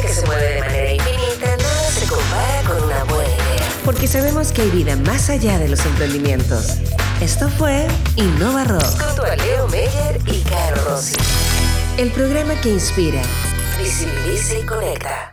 que 0.01 0.09
se 0.09 0.27
mueve 0.27 0.55
de 0.55 0.61
manera 0.61 0.93
infinita, 0.93 1.57
nada 1.57 1.91
se 1.91 2.07
compara 2.07 2.63
con 2.67 2.83
una 2.85 3.05
buena 3.05 3.31
idea. 3.31 3.69
Porque 3.85 4.07
sabemos 4.07 4.53
que 4.53 4.63
hay 4.63 4.71
vida 4.71 4.97
más 4.97 5.29
allá 5.31 5.59
de 5.59 5.69
los 5.69 5.85
emprendimientos. 5.85 6.79
Esto 7.21 7.49
fue 7.49 7.87
Innova 8.17 8.65
Rock. 8.65 9.03
Junto 9.03 9.25
a 9.25 9.37
Leo 9.37 9.69
Meyer 9.69 10.21
y 10.27 10.41
Caro 10.43 10.85
Rossi. 10.85 11.17
El 11.99 12.11
programa 12.11 12.55
que 12.61 12.71
inspira, 12.71 13.23
visibiliza 13.79 14.59
y 14.59 14.63
conecta. 14.63 15.32